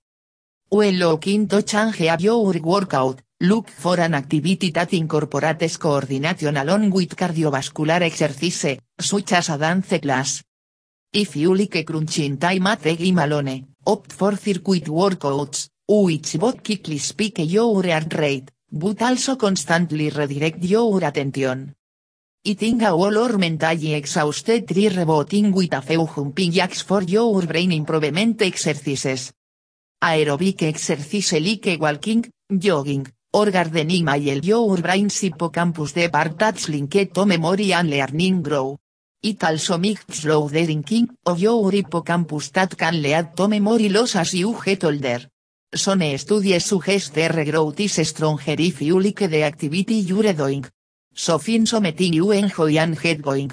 When 0.70 1.00
looking 1.00 1.48
to 1.48 1.64
change 1.64 2.22
your 2.22 2.54
workout, 2.62 3.24
look 3.42 3.70
for 3.70 4.00
an 4.00 4.14
activity 4.14 4.70
that 4.70 4.94
incorporates 4.94 5.78
coordination 5.80 6.58
along 6.58 6.92
with 6.92 7.16
cardiovascular 7.16 8.04
exercise, 8.04 8.78
such 9.00 9.34
as 9.34 9.50
a 9.50 9.58
dance 9.58 10.00
class. 10.00 10.44
If 11.12 11.38
you 11.38 11.56
like 11.56 11.84
crunching 11.84 12.38
time 12.38 12.68
at 12.68 12.84
the 12.84 12.96
gym 12.96 13.18
alone, 13.18 13.73
opt 13.86 14.14
for 14.14 14.36
circuit 14.38 14.86
workouts, 14.86 15.70
which 15.88 16.38
both 16.38 16.64
quickly 16.64 16.98
speak 16.98 17.40
your 17.40 17.84
heart 17.84 18.14
rate, 18.14 18.52
but 18.72 19.02
also 19.02 19.36
constantly 19.36 20.10
redirect 20.10 20.64
your 20.64 21.04
attention. 21.04 21.74
Eating 22.46 22.82
a 22.84 22.96
wall 22.96 23.18
or 23.18 23.38
mentally 23.38 23.94
exhausted 23.94 24.68
three 24.68 24.90
reboting 24.90 25.54
with 25.54 25.74
a 25.74 25.82
few 25.82 26.08
jumping 26.08 26.52
jacks 26.52 26.82
for 26.82 27.04
your 27.04 27.46
brain 27.46 27.72
improvement 27.72 28.42
exercises. 28.42 29.32
Aerobic 30.02 30.64
exercise 30.64 31.40
like 31.40 31.80
walking, 31.80 32.30
jogging, 32.58 33.08
or 33.32 33.50
gardening 33.50 34.06
while 34.06 34.44
your 34.44 34.78
brain's 34.82 35.20
hippocampus 35.22 35.94
departats 35.94 36.68
linked 36.68 37.14
to 37.14 37.26
memory 37.26 37.72
and 37.74 37.90
learning 37.90 38.42
grow. 38.42 38.78
It 39.26 39.42
also 39.42 39.78
makes 39.78 40.20
slow 40.20 40.50
the 40.50 40.66
thinking 40.66 41.08
of 41.26 41.40
your 41.40 41.72
hippocampus 41.72 42.50
that 42.52 42.78
can 42.78 43.02
lead 43.02 43.38
to 43.38 43.48
memory 43.48 43.88
loss 43.88 44.18
as 44.18 44.34
you 44.34 44.54
get 44.66 44.84
older. 44.84 45.22
Some 45.74 46.18
studies 46.18 46.66
suggest 46.66 47.14
the 47.14 47.30
regrowth 47.30 47.80
is 47.80 48.06
stronger 48.06 48.56
if 48.60 48.82
you 48.82 49.02
the 49.02 49.44
activity 49.44 49.96
you're 49.96 50.34
doing. 50.34 50.66
So 51.16 51.38
find 51.38 51.66
something 51.66 52.14
you 52.14 52.32
enjoy 52.32 52.78
and 52.78 53.00
get 53.00 53.22
going. 53.22 53.52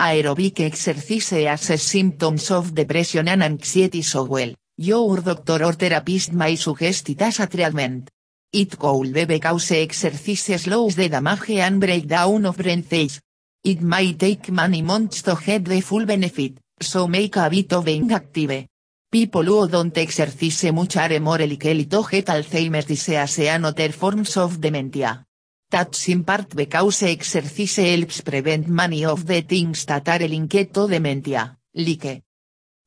Aerobic 0.00 0.58
exercise 0.58 1.32
as 1.46 1.80
symptoms 1.80 2.50
of 2.50 2.74
depression 2.74 3.28
and 3.28 3.44
anxiety 3.44 4.02
so 4.02 4.24
well, 4.24 4.52
your 4.76 5.20
doctor 5.20 5.64
or 5.64 5.74
therapist 5.74 6.32
may 6.32 6.56
suggest 6.56 7.10
it 7.10 7.22
as 7.22 7.38
a 7.38 7.46
treatment. 7.46 8.10
It 8.52 8.76
could 8.76 9.12
be 9.12 9.24
because 9.24 9.70
exercise 9.70 10.60
slows 10.60 10.96
the 10.96 11.08
damage 11.08 11.50
and 11.50 11.80
breakdown 11.80 12.44
of 12.44 12.56
brain 12.56 12.82
cells. 12.82 13.20
It 13.64 13.80
may 13.80 14.14
take 14.14 14.50
many 14.50 14.82
months 14.82 15.22
to 15.22 15.36
get 15.36 15.64
the 15.64 15.80
full 15.80 16.04
benefit, 16.04 16.58
so 16.80 17.06
make 17.06 17.36
a 17.36 17.48
bit 17.48 17.72
of 17.72 17.84
being 17.84 18.10
active. 18.10 18.66
People 19.08 19.44
who 19.44 19.68
don't 19.68 19.96
exercise 19.96 20.72
much 20.72 20.96
are 20.96 21.20
more 21.20 21.38
likely 21.38 21.84
to 21.86 22.02
get 22.10 22.26
Alzheimer's 22.26 22.86
disease 22.86 23.38
and 23.38 23.66
other 23.66 23.92
forms 23.92 24.36
of 24.36 24.60
dementia. 24.60 25.24
That's 25.70 26.08
in 26.08 26.24
part 26.24 26.56
because 26.56 27.04
exercise 27.04 27.76
helps 27.76 28.20
prevent 28.22 28.66
many 28.66 29.04
of 29.04 29.24
the 29.26 29.42
things 29.42 29.84
that 29.84 30.08
are 30.08 30.26
linked 30.26 30.74
to 30.74 30.88
dementia, 30.88 31.56
like 31.74 32.22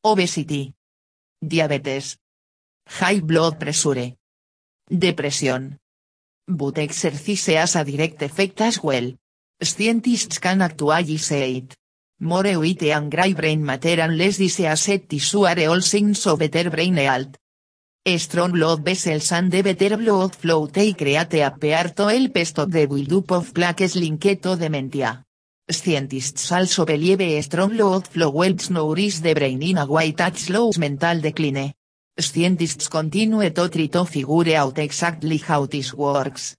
obesity, 0.03 0.73
diabetes, 1.41 2.17
high 2.85 3.21
blood 3.21 3.59
pressure, 3.59 4.13
depression. 4.89 5.79
But 6.47 6.79
exercise 6.79 7.45
has 7.45 7.75
a 7.77 7.85
direct 7.85 8.21
effect 8.23 8.59
as 8.61 8.83
well. 8.83 9.13
Scientists 9.61 10.39
can 10.39 10.61
actually 10.61 11.17
say 11.17 11.55
it. 11.55 11.75
More 12.19 12.59
weight 12.59 12.83
and 12.83 13.09
gray 13.09 13.33
brain 13.33 13.63
matter 13.63 14.01
and 14.01 14.17
less 14.17 14.37
diseased 14.37 15.07
tissue 15.07 15.45
are 15.45 15.67
all 15.69 15.81
signs 15.81 16.27
of 16.27 16.39
better 16.39 16.69
brain 16.69 16.97
health. 16.97 17.37
Strong 18.05 18.51
blood 18.51 18.83
vessels 18.83 19.31
and 19.31 19.49
the 19.49 19.61
better 19.61 19.95
blood 19.95 20.35
flow 20.35 20.67
they 20.67 20.91
create 20.91 21.41
appear 21.41 21.93
to 21.95 22.07
help 22.07 22.37
stop 22.45 22.69
the 22.69 22.85
buildup 22.85 23.31
of 23.31 23.53
plaques 23.53 23.95
linked 23.95 24.43
to 24.43 24.57
dementia. 24.57 25.23
Scientists 25.69 26.51
also 26.51 26.85
believe 26.85 27.41
strong 27.41 27.77
blood 27.77 28.07
flow 28.07 28.31
helps 28.41 28.69
nourish 28.69 29.19
the 29.19 29.33
brain 29.33 29.63
in 29.63 29.77
a 29.77 29.85
way 29.85 30.11
that 30.11 30.37
slows 30.37 30.77
mental 30.77 31.21
decline. 31.21 31.73
Scientists 32.19 32.89
continue 32.89 33.49
to 33.51 33.69
try 33.69 33.87
to 33.87 34.03
figure 34.03 34.57
out 34.57 34.77
exactly 34.79 35.37
how 35.37 35.65
this 35.65 35.93
works. 35.93 36.57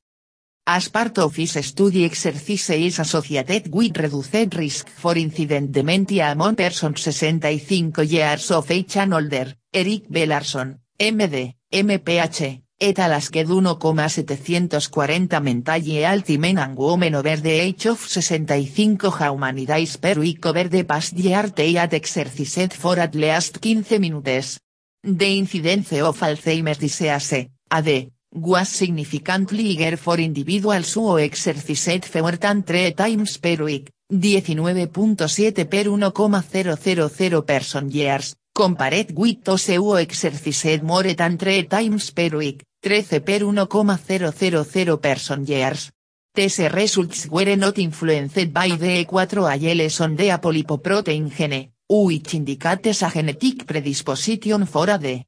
As 0.68 0.88
part 0.88 1.18
of 1.18 1.36
his 1.36 1.52
study 1.64 2.04
exercise 2.04 2.70
is 2.70 2.98
associated 2.98 3.72
with 3.72 3.96
reduced 3.96 4.52
risk 4.56 4.88
for 4.88 5.16
incident 5.16 5.70
dementia 5.70 6.32
among 6.32 6.56
persons 6.56 7.00
65 7.02 8.04
years 8.04 8.50
of 8.50 8.68
age 8.72 8.96
and 8.96 9.14
older, 9.14 9.56
Eric 9.72 10.08
B. 10.10 10.26
Larson, 10.26 10.80
MD, 10.98 11.54
MPH, 11.70 12.62
et 12.80 12.98
al. 12.98 13.12
Asked 13.12 13.46
1,740 13.46 15.40
mentally 15.40 16.02
healthy 16.02 16.36
men 16.36 16.58
and 16.58 16.76
women 16.76 17.14
over 17.14 17.36
the 17.36 17.60
age 17.60 17.86
of 17.86 18.00
65 18.00 19.20
how 19.20 19.36
many 19.36 19.66
days 19.66 19.96
per 19.98 20.18
week 20.18 20.44
over 20.46 20.68
the 20.68 20.82
past 20.82 21.12
year 21.12 21.48
they 21.54 21.74
had 21.74 21.94
exercised 21.94 22.72
for 22.72 22.98
at 22.98 23.14
least 23.14 23.58
15 23.62 24.00
minutes. 24.00 24.58
The 25.04 25.38
incidence 25.38 25.92
of 25.92 26.18
Alzheimer's 26.18 26.78
disease, 26.78 27.46
AD, 27.70 28.10
was 28.36 28.68
significantly 28.68 29.74
higher 29.76 29.96
for 29.96 30.20
individuals 30.20 30.92
who 30.94 31.18
exercised 31.18 32.04
fewer 32.04 32.36
than 32.36 32.62
3 32.62 32.92
times 32.92 33.38
per 33.38 33.62
week, 33.64 33.90
19.7 34.12 35.64
per 35.64 35.88
1,000 35.88 37.42
person 37.42 37.90
years, 37.90 38.34
compared 38.54 39.12
with 39.16 39.42
those 39.42 39.74
who 39.74 39.96
exercised 39.96 40.82
more 40.82 41.14
than 41.14 41.38
3 41.38 41.66
times 41.66 42.10
per 42.12 42.36
week, 42.36 42.62
13 42.82 43.20
per 43.22 43.44
1,000 43.44 44.98
person 44.98 45.46
years. 45.46 45.90
These 46.34 46.68
results 46.68 47.26
were 47.30 47.56
not 47.56 47.78
influenced 47.78 48.52
by 48.52 48.76
the 48.76 49.06
E4 49.06 49.48
alleles 49.48 50.00
on 50.02 50.14
the 50.16 50.28
apolipoprotein 50.28 51.30
gene, 51.34 51.72
which 51.88 52.34
indicates 52.34 53.02
a 53.02 53.10
genetic 53.10 53.64
predisposition 53.64 54.66
for 54.66 54.90
AD. 54.90 55.24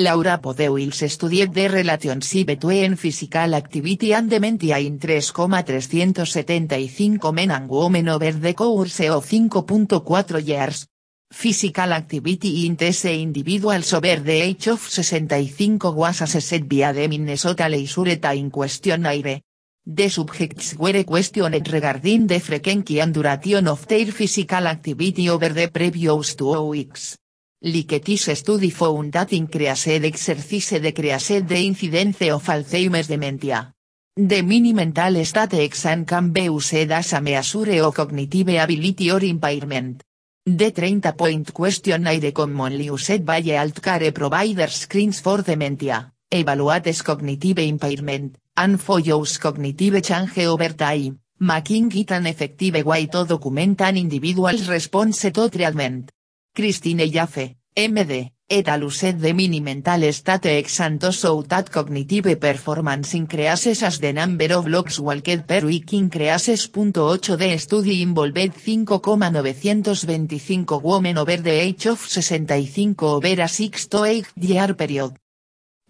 Laura 0.00 0.38
Podewils 0.38 1.08
studied 1.08 1.52
the 1.52 1.68
relationship 1.68 2.46
between 2.46 2.96
physical 2.96 3.54
activity 3.54 4.14
and 4.14 4.30
dementia 4.30 4.78
in 4.78 4.96
3,375 4.96 7.32
men 7.32 7.50
and 7.50 7.68
women 7.68 8.08
over 8.08 8.30
the 8.30 8.54
course 8.54 9.00
of 9.00 9.26
5.4 9.26 10.46
years. 10.46 10.86
Physical 11.28 11.92
activity 11.92 12.66
in 12.66 12.76
these 12.76 13.06
individuals 13.06 13.92
over 13.92 14.20
the 14.20 14.40
age 14.40 14.68
of 14.68 14.78
65 14.78 15.82
was 15.92 16.20
assessed 16.20 16.62
via 16.62 16.92
the 16.92 17.08
Minnesota 17.08 17.68
Leisure 17.68 18.20
Time 18.20 18.52
Questionnaire. 18.52 19.42
The 19.84 20.08
subjects 20.08 20.76
were 20.78 21.02
questioned 21.02 21.72
regarding 21.72 22.28
the 22.28 22.38
frequency 22.38 23.00
and 23.00 23.12
duration 23.12 23.66
of 23.66 23.84
their 23.88 24.12
physical 24.12 24.68
activity 24.68 25.28
over 25.28 25.48
the 25.48 25.68
previous 25.72 26.36
two 26.36 26.68
weeks. 26.68 27.18
Like 27.60 28.00
this 28.04 28.30
study 28.38 28.70
found 28.70 29.10
that 29.10 29.32
increased 29.32 29.88
exercise 29.88 30.80
decreased 30.80 31.44
the 31.48 31.66
incidence 31.66 32.30
of 32.30 32.44
Alzheimer's 32.44 33.08
dementia. 33.08 33.74
The 34.14 34.42
mini 34.42 34.72
mental 34.72 35.24
state 35.24 35.54
exam 35.54 36.04
can 36.04 36.30
be 36.30 36.42
used 36.42 36.92
as 36.92 37.12
a 37.14 37.20
measure 37.20 37.82
of 37.82 37.94
cognitive 37.94 38.46
ability 38.48 39.10
or 39.10 39.24
impairment. 39.24 40.04
The 40.46 40.70
30-point 40.70 41.52
questionnaire 41.52 42.30
commonly 42.30 42.84
used 42.84 43.24
by 43.24 43.42
healthcare 43.42 44.14
providers 44.14 44.76
screens 44.76 45.18
for 45.20 45.42
dementia, 45.42 46.12
evaluates 46.30 47.02
cognitive 47.02 47.58
impairment, 47.58 48.38
and 48.56 48.80
follows 48.80 49.36
cognitive 49.38 50.00
change 50.00 50.38
over 50.46 50.74
time, 50.74 51.18
making 51.40 51.90
it 51.96 52.12
an 52.12 52.28
effective 52.28 52.84
way 52.84 53.06
to 53.06 53.24
document 53.24 53.80
an 53.80 53.96
individual's 53.96 54.68
response 54.68 55.22
to 55.22 55.50
treatment. 55.50 56.12
Christine 56.54 57.10
Jaffe, 57.10 57.56
MD, 57.74 58.32
et 58.48 58.68
al. 58.68 58.82
used 58.82 59.20
the 59.20 59.34
mini 59.34 59.60
mental 59.60 60.12
state 60.12 60.58
exam 60.58 60.98
to 60.98 61.12
show 61.12 61.42
that 61.42 61.70
cognitive 61.70 62.38
performance 62.38 63.14
increases 63.14 63.82
as 63.82 64.00
the 64.00 64.12
number 64.12 64.52
of 64.54 64.64
blocks 64.64 64.98
walked 64.98 65.46
per 65.46 65.64
week 65.64 65.92
increases. 65.92 66.70
8 66.72 67.36
The 67.36 67.58
study 67.58 68.02
involved 68.02 68.56
5,925 68.56 70.82
women 70.82 71.18
over 71.18 71.36
the 71.36 71.50
age 71.50 71.86
of 71.86 72.00
65 72.00 73.02
over 73.02 73.42
a 73.42 73.48
6 73.48 73.86
to 73.88 74.04
8 74.04 74.26
year 74.36 74.74
period. 74.74 75.12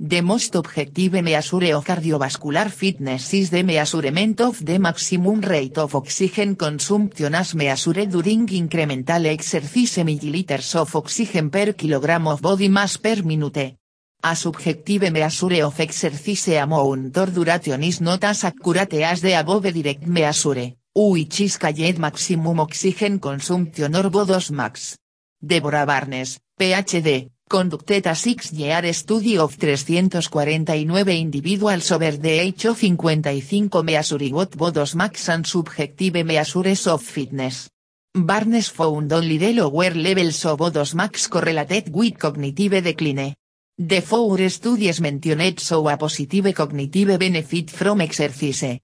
The 0.00 0.22
most 0.22 0.54
objective 0.54 1.20
measure 1.22 1.74
of 1.74 1.84
cardiovascular 1.84 2.70
fitness 2.70 3.34
is 3.34 3.50
the 3.50 3.64
measurement 3.64 4.40
of 4.40 4.64
the 4.64 4.78
maximum 4.78 5.40
rate 5.40 5.76
of 5.76 5.96
oxygen 5.96 6.54
consumption 6.54 7.34
as 7.34 7.56
measured 7.56 8.08
during 8.08 8.46
incremental 8.46 9.26
exercise 9.26 10.04
milliliters 10.04 10.76
of 10.76 10.94
oxygen 10.94 11.50
per 11.50 11.74
kilogram 11.74 12.28
of 12.28 12.40
body 12.40 12.68
mass 12.68 12.96
per 12.96 13.24
minute. 13.24 13.74
A 14.22 14.36
subjective 14.36 15.10
measure 15.10 15.64
of 15.64 15.80
exercise 15.80 16.62
amount 16.62 17.18
or 17.18 17.32
duration 17.32 17.82
is 17.82 18.00
not 18.00 18.22
as 18.22 18.44
accurate 18.44 19.02
as 19.02 19.20
the 19.20 19.32
above 19.32 19.72
direct 19.72 20.06
measure, 20.06 20.76
which 20.94 21.40
is 21.40 21.58
called 21.58 21.98
maximum 21.98 22.60
oxygen 22.60 23.18
consumption 23.18 23.96
or 23.96 24.10
BODOS 24.10 24.52
max. 24.52 24.96
Deborah 25.40 25.86
Barnes, 25.86 26.38
PhD, 26.56 27.30
conducted 27.48 28.06
a 28.06 28.14
six-year 28.14 28.92
study 28.92 29.38
of 29.38 29.54
349 29.54 31.08
individuals 31.08 31.90
over 31.90 32.16
the 32.16 32.28
age 32.28 32.66
of 32.66 32.76
55 32.76 33.82
measuring 33.82 34.34
what 34.34 34.50
bodos 34.50 34.94
max 34.94 35.28
and 35.28 35.46
subjective 35.46 36.24
measures 36.24 36.86
of 36.86 37.02
fitness. 37.02 37.70
Barnes 38.14 38.68
found 38.68 39.12
only 39.12 39.38
the 39.38 39.52
lower 39.52 39.94
levels 39.94 40.44
of 40.44 40.58
bodos 40.58 40.94
max 40.94 41.26
correlated 41.28 41.92
with 41.92 42.18
cognitive 42.18 42.82
decline. 42.82 43.34
The 43.76 44.00
four 44.00 44.48
studies 44.48 45.00
mentioned 45.00 45.60
show 45.60 45.88
a 45.88 45.96
positive 45.96 46.52
cognitive 46.54 47.18
benefit 47.18 47.70
from 47.70 48.00
exercise. 48.00 48.80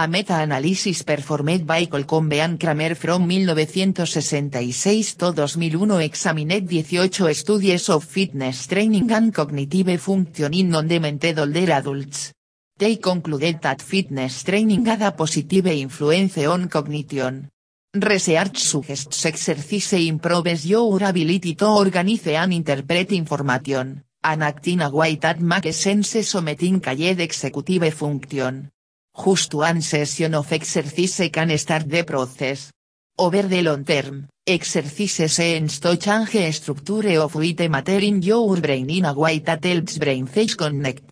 A 0.00 0.06
meta-analysis 0.06 1.02
performed 1.02 1.66
by 1.66 1.86
Colcombe 1.86 2.40
and 2.40 2.56
Kramer 2.56 2.94
from 2.94 3.26
1966 3.26 5.16
to 5.16 5.32
2001 5.32 6.02
examined 6.02 6.52
18 6.70 7.34
studies 7.34 7.88
of 7.88 8.04
fitness 8.04 8.68
training 8.68 9.10
and 9.10 9.34
cognitive 9.34 10.00
function 10.00 10.54
in 10.54 10.68
non-demented 10.68 11.40
older 11.40 11.72
adults. 11.72 12.32
They 12.78 12.98
concluded 12.98 13.60
that 13.62 13.82
fitness 13.82 14.44
training 14.44 14.86
had 14.86 15.02
a 15.02 15.10
positive 15.10 15.66
influence 15.66 16.46
on 16.46 16.68
cognition. 16.68 17.48
Research 17.92 18.58
suggests 18.58 19.26
exercise 19.26 19.94
improves 19.94 20.64
your 20.64 21.02
ability 21.02 21.56
to 21.56 21.66
organize 21.66 22.28
and 22.28 22.52
interpret 22.52 23.10
information, 23.10 24.04
and 24.22 24.44
act 24.44 24.68
in 24.68 24.82
a 24.82 24.90
way 24.90 25.16
that 25.16 25.40
makes 25.40 25.74
sense 25.74 26.24
something 26.24 26.78
called 26.78 27.18
executive 27.18 27.92
function. 27.92 28.70
Just 29.18 29.52
one 29.52 29.82
session 29.82 30.34
of 30.36 30.52
exercise 30.52 31.28
can 31.32 31.58
start 31.58 31.88
the 31.88 32.04
process. 32.04 32.70
Over 33.18 33.48
the 33.48 33.62
long 33.62 33.84
term, 33.84 34.28
exercises 34.46 35.32
seems 35.32 35.80
to 35.80 35.96
change 35.96 36.54
structure 36.54 37.18
of 37.18 37.34
white 37.34 37.68
matter 37.68 37.98
in 37.98 38.22
your 38.22 38.60
brain 38.60 38.88
in 38.88 39.06
a 39.06 39.12
way 39.12 39.40
that 39.40 39.64
helps 39.64 39.98
brain 39.98 40.28
cells 40.28 40.54
connect. 40.54 41.02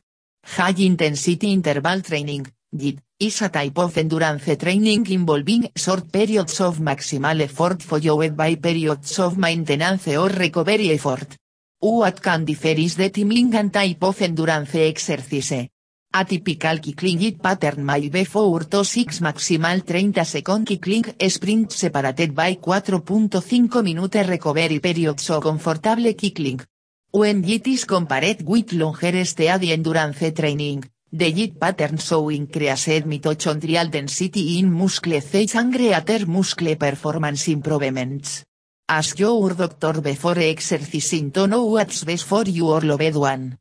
High 0.45 0.75
intensity 0.79 1.53
interval 1.53 2.01
training, 2.01 2.47
HIIT, 2.73 2.99
is 3.19 3.43
a 3.43 3.49
type 3.49 3.79
of 3.79 3.99
endurance 3.99 4.57
training 4.57 5.11
involving 5.11 5.69
short 5.75 6.13
periods 6.13 6.61
of 6.61 6.79
maximal 6.79 7.41
effort 7.41 7.83
followed 7.83 8.37
by 8.37 8.55
periods 8.55 9.19
of 9.19 9.37
maintenance 9.37 10.07
or 10.17 10.29
recovery 10.29 10.93
effort. 10.93 11.37
What 11.81 12.23
can 12.23 12.45
differ 12.45 12.79
is 12.79 12.95
the 12.95 13.11
timing 13.11 13.53
and 13.57 13.73
type 13.73 14.05
of 14.05 14.23
endurance 14.23 14.77
exercise. 14.77 15.69
A 16.19 16.25
typical 16.25 16.79
kickling 16.81 17.37
pattern 17.37 17.85
may 17.85 18.09
be 18.09 18.25
4 18.25 18.65
to 18.71 18.83
6 18.83 19.21
maximal 19.21 19.83
30 19.85 20.25
second 20.25 20.65
kickling 20.65 21.05
sprint 21.29 21.71
separated 21.71 22.35
by 22.35 22.55
4.5 22.55 23.83
minute 23.83 24.27
recovery 24.27 24.81
period 24.81 25.21
so 25.21 25.43
comfortable 25.43 26.15
kickling. 26.15 26.61
When 27.11 27.43
JIT 27.43 27.67
is 27.67 27.85
compared 27.85 28.41
with 28.49 28.73
longer 28.73 29.27
steady 29.27 29.73
endurance 29.73 30.33
training, 30.33 30.85
the 31.13 31.33
JIT 31.33 31.61
pattern 31.61 31.99
show 31.99 32.31
increased 32.31 33.05
mitochondrial 33.05 33.91
density 33.91 34.59
in 34.59 34.73
muscle 34.73 35.21
cells 35.21 35.55
and 35.55 35.71
greater 35.71 36.25
muscle 36.27 36.77
performance 36.77 37.47
improvements. 37.49 38.43
Ask 38.89 39.19
your 39.19 39.53
doctor 39.53 40.01
before 40.01 40.39
exercising 40.39 41.31
to 41.33 41.47
know 41.47 41.67
what's 41.67 42.05
best 42.05 42.25
for 42.25 42.45
your 42.45 42.81
loved 42.81 43.17
one. 43.17 43.59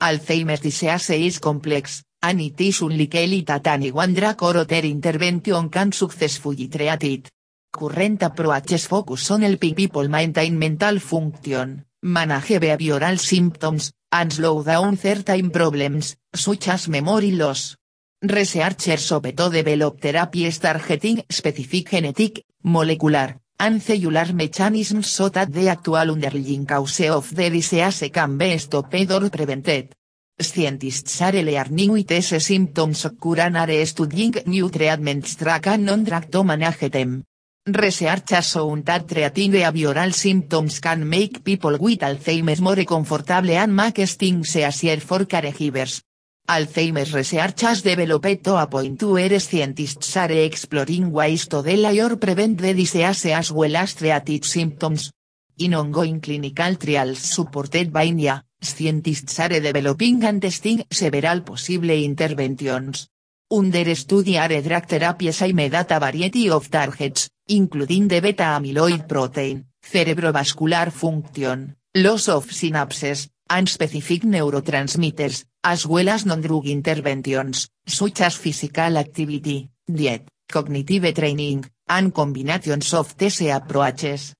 Alzheimer's 0.00 0.60
disease 0.60 1.10
is 1.10 1.38
complex, 1.40 2.04
and 2.22 2.40
it 2.40 2.60
is 2.60 2.82
unlikely 2.82 3.42
that 3.42 3.66
any 3.66 3.88
intervention 3.90 5.68
can 5.70 5.92
successfully 5.92 6.68
treat 6.68 7.04
it. 7.04 7.30
Current 7.72 8.22
approaches 8.22 8.86
focus 8.86 9.30
on 9.30 9.42
helping 9.42 9.74
people 9.74 10.08
maintain 10.08 10.58
mental 10.58 10.98
function, 11.00 11.84
manage 12.02 12.60
behavioral 12.60 13.18
symptoms, 13.18 13.92
and 14.12 14.32
slow 14.32 14.62
down 14.62 14.96
certain 14.96 15.50
problems, 15.50 16.16
such 16.34 16.68
as 16.68 16.88
memory 16.88 17.32
loss. 17.32 17.76
Researchers 18.22 19.10
hope 19.10 19.34
to 19.34 19.50
develop 19.50 20.00
therapies 20.00 20.60
targeting 20.60 21.22
specific 21.28 21.90
genetic, 21.90 22.44
molecular, 22.64 23.36
and 23.58 23.82
cellular 23.82 24.32
mechanisms 24.32 25.08
so 25.08 25.28
that 25.28 25.52
the 25.52 25.68
actual 25.68 25.96
underlying 25.96 26.64
cause 26.64 27.08
of 27.08 27.34
the 27.34 27.50
disease 27.50 28.10
can 28.12 28.38
be 28.38 28.56
stopped 28.58 29.10
or 29.10 29.28
prevented. 29.30 29.94
Scientists 30.40 31.20
are 31.20 31.42
learning 31.42 31.90
with 31.90 32.06
these 32.06 32.40
symptoms 32.42 33.04
occur 33.04 33.40
and 33.40 33.56
are 33.56 33.84
studying 33.84 34.34
new 34.46 34.70
treatments 34.70 35.34
drug 35.36 35.66
and 35.66 35.84
non-drug 35.84 36.30
to 36.30 36.44
manage 36.44 36.90
them. 36.90 37.24
Research 37.66 38.30
has 38.30 38.54
that 38.84 39.08
treating 39.08 39.52
behavioral 39.52 40.14
symptoms 40.14 40.80
can 40.80 41.06
make 41.06 41.42
people 41.44 41.76
with 41.78 42.00
Alzheimer's 42.00 42.60
more 42.60 42.84
comfortable 42.84 43.50
and 43.50 43.74
make 43.74 44.08
things 44.08 44.56
easier 44.56 45.00
for 45.00 45.26
caregivers. 45.26 46.02
Alzheimer's 46.48 47.12
research 47.12 47.60
has 47.60 47.82
developed 47.82 48.46
a 48.46 48.66
point 48.66 49.02
where 49.02 49.38
scientists 49.38 50.16
are 50.16 50.32
exploring 50.32 51.12
ways 51.12 51.46
to 51.46 51.62
delay 51.62 52.00
or 52.00 52.16
prevent 52.16 52.56
the 52.56 52.72
disease 52.72 53.26
as 53.26 53.52
well 53.52 53.76
as 53.76 53.94
treat 53.94 54.44
symptoms. 54.46 55.12
In 55.58 55.74
ongoing 55.74 56.22
clinical 56.22 56.74
trials 56.76 57.18
supported 57.18 57.92
by 57.92 58.10
NIA, 58.10 58.42
scientists 58.62 59.38
are 59.40 59.60
developing 59.60 60.24
and 60.24 60.40
testing 60.40 60.84
several 60.90 61.42
possible 61.42 61.90
interventions. 61.90 63.08
Under 63.50 63.94
study 63.94 64.38
are 64.38 64.62
drug 64.62 64.86
therapies 64.86 65.42
at 65.42 65.92
a 65.92 66.00
variety 66.00 66.48
of 66.48 66.70
targets, 66.70 67.28
including 67.48 68.08
the 68.08 68.20
beta-amyloid 68.20 69.06
protein, 69.06 69.66
cerebrovascular 69.82 70.90
function, 70.92 71.76
loss 71.94 72.28
of 72.28 72.46
synapses, 72.46 73.28
and 73.50 73.68
specific 73.68 74.22
neurotransmitters, 74.22 75.44
as 75.62 75.86
well 75.86 76.08
as 76.08 76.24
non-drug 76.26 76.66
interventions, 76.66 77.68
such 77.86 78.20
as 78.20 78.36
physical 78.36 78.96
activity, 78.96 79.68
diet, 79.86 80.28
cognitive 80.48 81.14
training, 81.14 81.64
and 81.88 82.14
combinations 82.14 82.94
of 82.94 83.16
these 83.16 83.42
approaches. 83.42 84.34